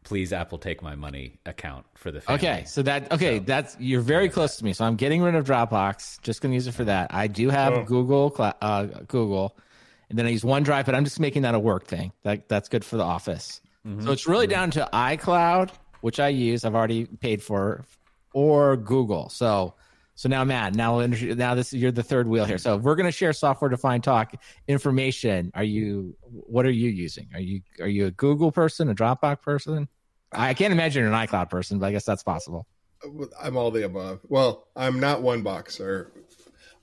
[0.08, 2.39] please Apple take my money account for the family.
[2.39, 4.72] Okay, so that okay, so, that's you're very close to me.
[4.72, 6.22] So I'm getting rid of Dropbox.
[6.22, 7.14] Just gonna use it for that.
[7.14, 7.84] I do have oh.
[7.84, 9.58] Google uh, Google,
[10.10, 12.14] and then I use OneDrive, but I'm just making that a work thing.
[12.24, 13.60] That that's good for the office.
[13.86, 14.05] Mm-hmm.
[14.05, 16.64] So it's really down to iCloud, which I use.
[16.64, 17.84] I've already paid for,
[18.34, 19.28] or Google.
[19.28, 19.74] So
[20.18, 22.58] so now, Matt, now now this you're the third wheel here.
[22.58, 24.34] So we're going to share software defined talk
[24.68, 25.51] information.
[25.53, 26.16] Are you?
[26.22, 27.28] What are you using?
[27.36, 29.88] Are you are you a Google person, a Dropbox person?
[30.32, 32.68] I can't imagine you're an iCloud person, but I guess that's possible.
[33.42, 34.20] I'm all the above.
[34.28, 36.12] Well, I'm not one boxer.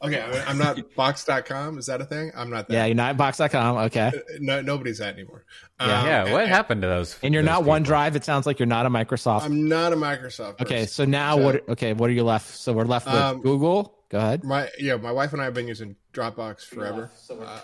[0.03, 1.79] Okay, I'm not box.com.
[1.79, 2.31] Is that a thing?
[2.37, 2.75] I'm not that.
[2.75, 3.77] Yeah, you're not box.com.
[3.87, 4.13] Okay.
[4.39, 5.45] No, nobody's that anymore.
[5.81, 6.33] Yeah, um, yeah.
[6.33, 7.19] What and, happened to those?
[7.23, 7.73] And you're those not people?
[7.73, 8.15] OneDrive.
[8.15, 9.43] It sounds like you're not a Microsoft.
[9.43, 10.59] I'm not a Microsoft.
[10.59, 10.67] Person.
[10.67, 11.69] Okay, so now so, what?
[11.71, 12.55] Okay, what are you left?
[12.55, 13.99] So we're left with um, Google.
[14.11, 14.45] Go ahead.
[14.45, 17.11] My yeah, my wife and I have been using Dropbox forever.
[17.13, 17.61] Yeah, so uh,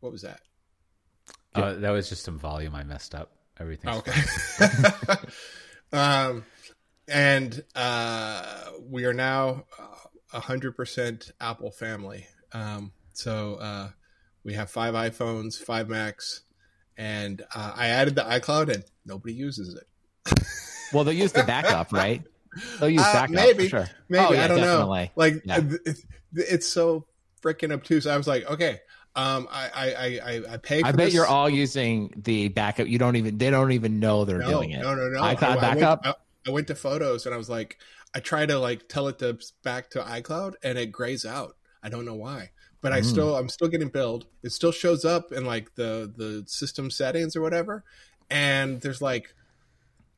[0.00, 0.40] what was that?
[1.54, 3.35] Uh, that was just some volume I messed up.
[3.58, 3.90] Everything.
[3.90, 4.12] Okay.
[5.92, 6.44] um,
[7.08, 9.64] and uh, we are now
[10.32, 12.26] a hundred percent Apple family.
[12.52, 13.90] Um, so uh,
[14.44, 16.42] we have five iPhones, five Macs,
[16.96, 20.42] and uh, I added the iCloud, and nobody uses it.
[20.92, 22.22] well, they'll use the backup, right?
[22.78, 23.30] They'll use uh, backup.
[23.30, 23.88] maybe, sure.
[24.08, 25.04] maybe oh, yeah, I don't definitely.
[25.04, 25.10] know.
[25.16, 25.60] Like yeah.
[26.34, 27.06] it's so
[27.42, 28.06] freaking obtuse.
[28.06, 28.80] I was like, okay,
[29.16, 30.82] um, I, I, I, I pay.
[30.82, 31.14] I bet this.
[31.14, 32.86] you're all using the backup.
[32.86, 34.82] You don't even, they don't even know they're no, doing it.
[34.82, 35.20] No, no, no.
[35.20, 36.00] iCloud I, backup.
[36.04, 37.78] I went, I went, to photos and I was like,
[38.14, 41.56] I try to like tell it to back to iCloud and it grays out.
[41.82, 42.50] I don't know why.
[42.82, 43.04] But I mm.
[43.04, 44.26] still I'm still getting billed.
[44.42, 47.84] It still shows up in like the the system settings or whatever.
[48.30, 49.34] And there's like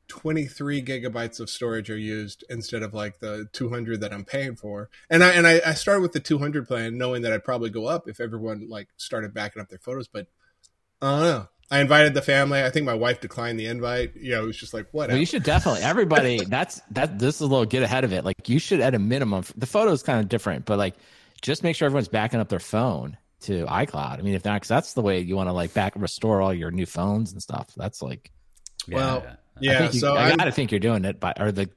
[0.08, 4.90] 23 gigabytes of storage are used instead of like the 200 that I'm paying for.
[5.10, 7.86] And I and I, I started with the 200 plan knowing that I'd probably go
[7.86, 10.26] up if everyone like started backing up their photos, but
[11.00, 11.48] I don't know.
[11.70, 12.62] I invited the family.
[12.62, 14.16] I think my wife declined the invite.
[14.16, 15.10] You know, it was just like what?
[15.10, 16.44] Well, you should definitely everybody.
[16.48, 17.18] that's that.
[17.18, 18.24] This is a little get ahead of it.
[18.24, 19.44] Like you should at a minimum.
[19.56, 20.94] The photo is kind of different, but like
[21.42, 24.18] just make sure everyone's backing up their phone to iCloud.
[24.18, 26.54] I mean, if not, because that's the way you want to like back restore all
[26.54, 27.68] your new phones and stuff.
[27.76, 28.32] That's like,
[28.88, 29.36] well, yeah.
[29.62, 31.70] I you, so I, I gotta think you're doing it, but or the.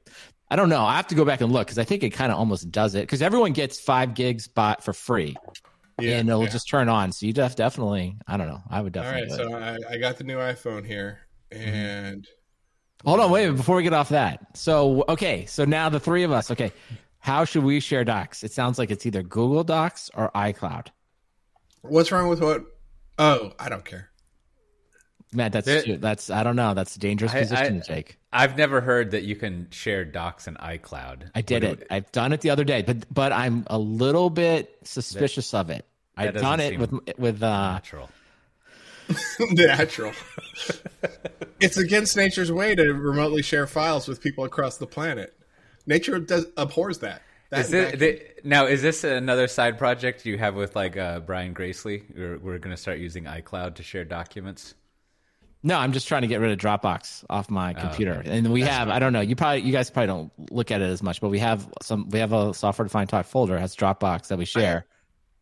[0.50, 0.84] I don't know.
[0.84, 2.94] I have to go back and look because I think it kind of almost does
[2.94, 5.38] it because everyone gets five gigs bought for free
[6.02, 6.50] yeah, and it'll yeah.
[6.50, 7.12] just turn on.
[7.12, 8.62] So you def- definitely, I don't know.
[8.70, 9.32] I would definitely.
[9.32, 11.20] All right, so I, I, got the new iPhone here,
[11.52, 11.70] mm-hmm.
[11.70, 13.08] and mm-hmm.
[13.08, 14.58] hold on, wait before we get off that.
[14.58, 16.52] So okay, so now the three of us.
[16.52, 16.72] Okay,
[17.20, 18.44] how should we share docs?
[18.44, 20.88] It sounds like it's either Google Docs or iCloud.
[21.82, 22.64] What's wrong with what?
[23.18, 24.11] Oh, I don't care.
[25.34, 26.74] Matt, that's it, that's I don't know.
[26.74, 28.18] That's a dangerous position I, to take.
[28.34, 31.32] I've never heard that you can share docs in iCloud.
[31.34, 31.88] I did it.
[31.90, 35.70] I've done it the other day, but but I'm a little bit suspicious that, of
[35.70, 35.86] it.
[36.18, 38.10] I've done it with with uh, natural.
[39.52, 40.14] natural.
[41.60, 45.34] it's against nature's way to remotely share files with people across the planet.
[45.86, 47.22] Nature does abhors that.
[47.50, 51.22] that is it, the, now, is this another side project you have with like uh,
[51.22, 52.04] Brian Gracely?
[52.16, 54.76] We're, we're going to start using iCloud to share documents.
[55.64, 58.16] No, I'm just trying to get rid of Dropbox off my oh, computer.
[58.16, 58.38] Oh, okay.
[58.38, 60.82] And we That's have, I don't know, you probably, you guys probably don't look at
[60.82, 63.76] it as much, but we have some, we have a software defined talk folder has
[63.76, 64.86] Dropbox that we share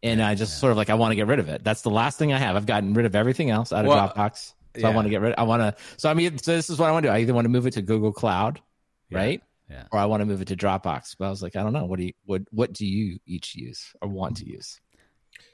[0.03, 0.59] and I just yeah.
[0.59, 1.63] sort of like I want to get rid of it.
[1.63, 2.55] That's the last thing I have.
[2.55, 4.87] I've gotten rid of everything else out of well, Dropbox, so yeah.
[4.87, 5.35] I want to get rid.
[5.37, 5.75] I want to.
[5.97, 7.13] So I mean, so this is what I want to do.
[7.13, 8.61] I either want to move it to Google Cloud,
[9.09, 9.17] yeah.
[9.17, 9.43] right?
[9.69, 9.83] Yeah.
[9.91, 11.15] Or I want to move it to Dropbox.
[11.19, 11.85] But I was like, I don't know.
[11.85, 14.79] What do you what What do you each use or want to use?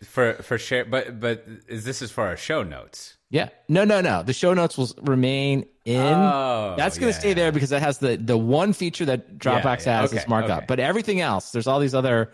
[0.04, 3.18] For for share, but but is this is for our show notes?
[3.30, 3.50] Yeah.
[3.68, 4.24] No, no, no.
[4.24, 6.02] The show notes will remain in.
[6.02, 9.38] Oh, That's going to yeah, stay there because that has the the one feature that
[9.38, 10.58] Dropbox has okay, is markup.
[10.58, 10.66] Okay.
[10.68, 12.34] But everything else, there's all these other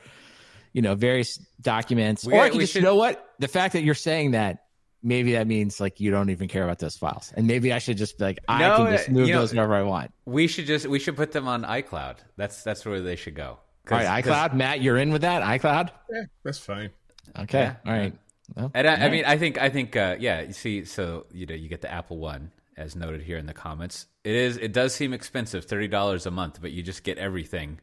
[0.74, 2.26] you know, various documents.
[2.26, 2.80] We, or I can just, should...
[2.80, 3.34] you know what?
[3.40, 4.66] The fact that you're saying that,
[5.04, 7.34] maybe that means like you don't even care about those files.
[7.36, 9.76] And maybe I should just be like, I no, can just move those know, wherever
[9.76, 10.12] I want.
[10.26, 12.18] We should just, we should put them on iCloud.
[12.38, 13.60] That's, that's where they should go.
[13.90, 14.54] All right, iCloud.
[14.54, 15.42] Matt, you're in with that?
[15.42, 15.90] iCloud?
[16.12, 16.92] Yeah, that's fine.
[17.40, 17.60] Okay.
[17.60, 17.76] Yeah.
[17.86, 18.14] All right.
[18.56, 19.06] Well, and I.
[19.06, 21.82] I, mean, I think, I think, uh, yeah, you see, so, you know, you get
[21.82, 24.08] the Apple One as noted here in the comments.
[24.24, 27.80] It is, it does seem expensive, $30 a month, but you just get everything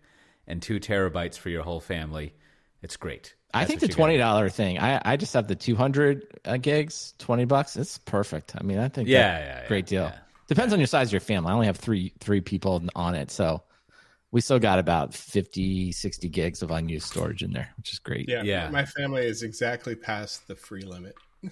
[0.46, 2.34] and two terabytes for your whole family
[2.82, 3.34] it's great.
[3.52, 4.78] That's I think the twenty dollar thing.
[4.78, 7.76] I I just have the two hundred uh, gigs, twenty bucks.
[7.76, 8.52] It's perfect.
[8.56, 10.04] I mean, I think yeah, yeah, yeah, great deal.
[10.04, 10.18] Yeah.
[10.48, 11.50] Depends on your size of your family.
[11.50, 13.62] I only have three three people on it, so
[14.30, 18.28] we still got about 50, 60 gigs of unused storage in there, which is great.
[18.28, 18.68] Yeah, yeah.
[18.70, 21.14] My family is exactly past the free limit.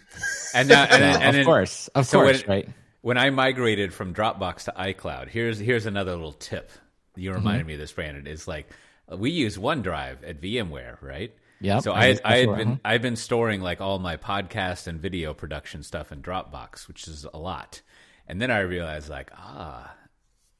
[0.55, 2.69] and, uh, and, and, and, of course, of so course, when, right.
[3.03, 6.73] When I migrated from Dropbox to iCloud, here's here's another little tip.
[7.15, 7.69] You reminded mm-hmm.
[7.69, 8.27] me of this, Brandon.
[8.27, 8.69] Is like
[9.09, 11.33] we use OneDrive at VMware, right?
[11.61, 11.79] Yeah.
[11.79, 15.85] So I I had been I've been storing like all my podcast and video production
[15.85, 17.81] stuff in Dropbox, which is a lot.
[18.27, 19.95] And then I realized like ah,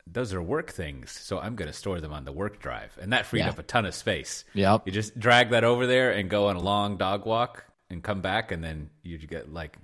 [0.07, 3.13] those are work things, so I'm going to store them on the work drive, and
[3.13, 3.51] that freed yeah.
[3.51, 4.45] up a ton of space.
[4.55, 4.83] Yep.
[4.87, 8.21] You just drag that over there and go on a long dog walk and come
[8.21, 9.77] back, and then you get like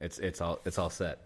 [0.00, 1.20] it's it's all it's all set.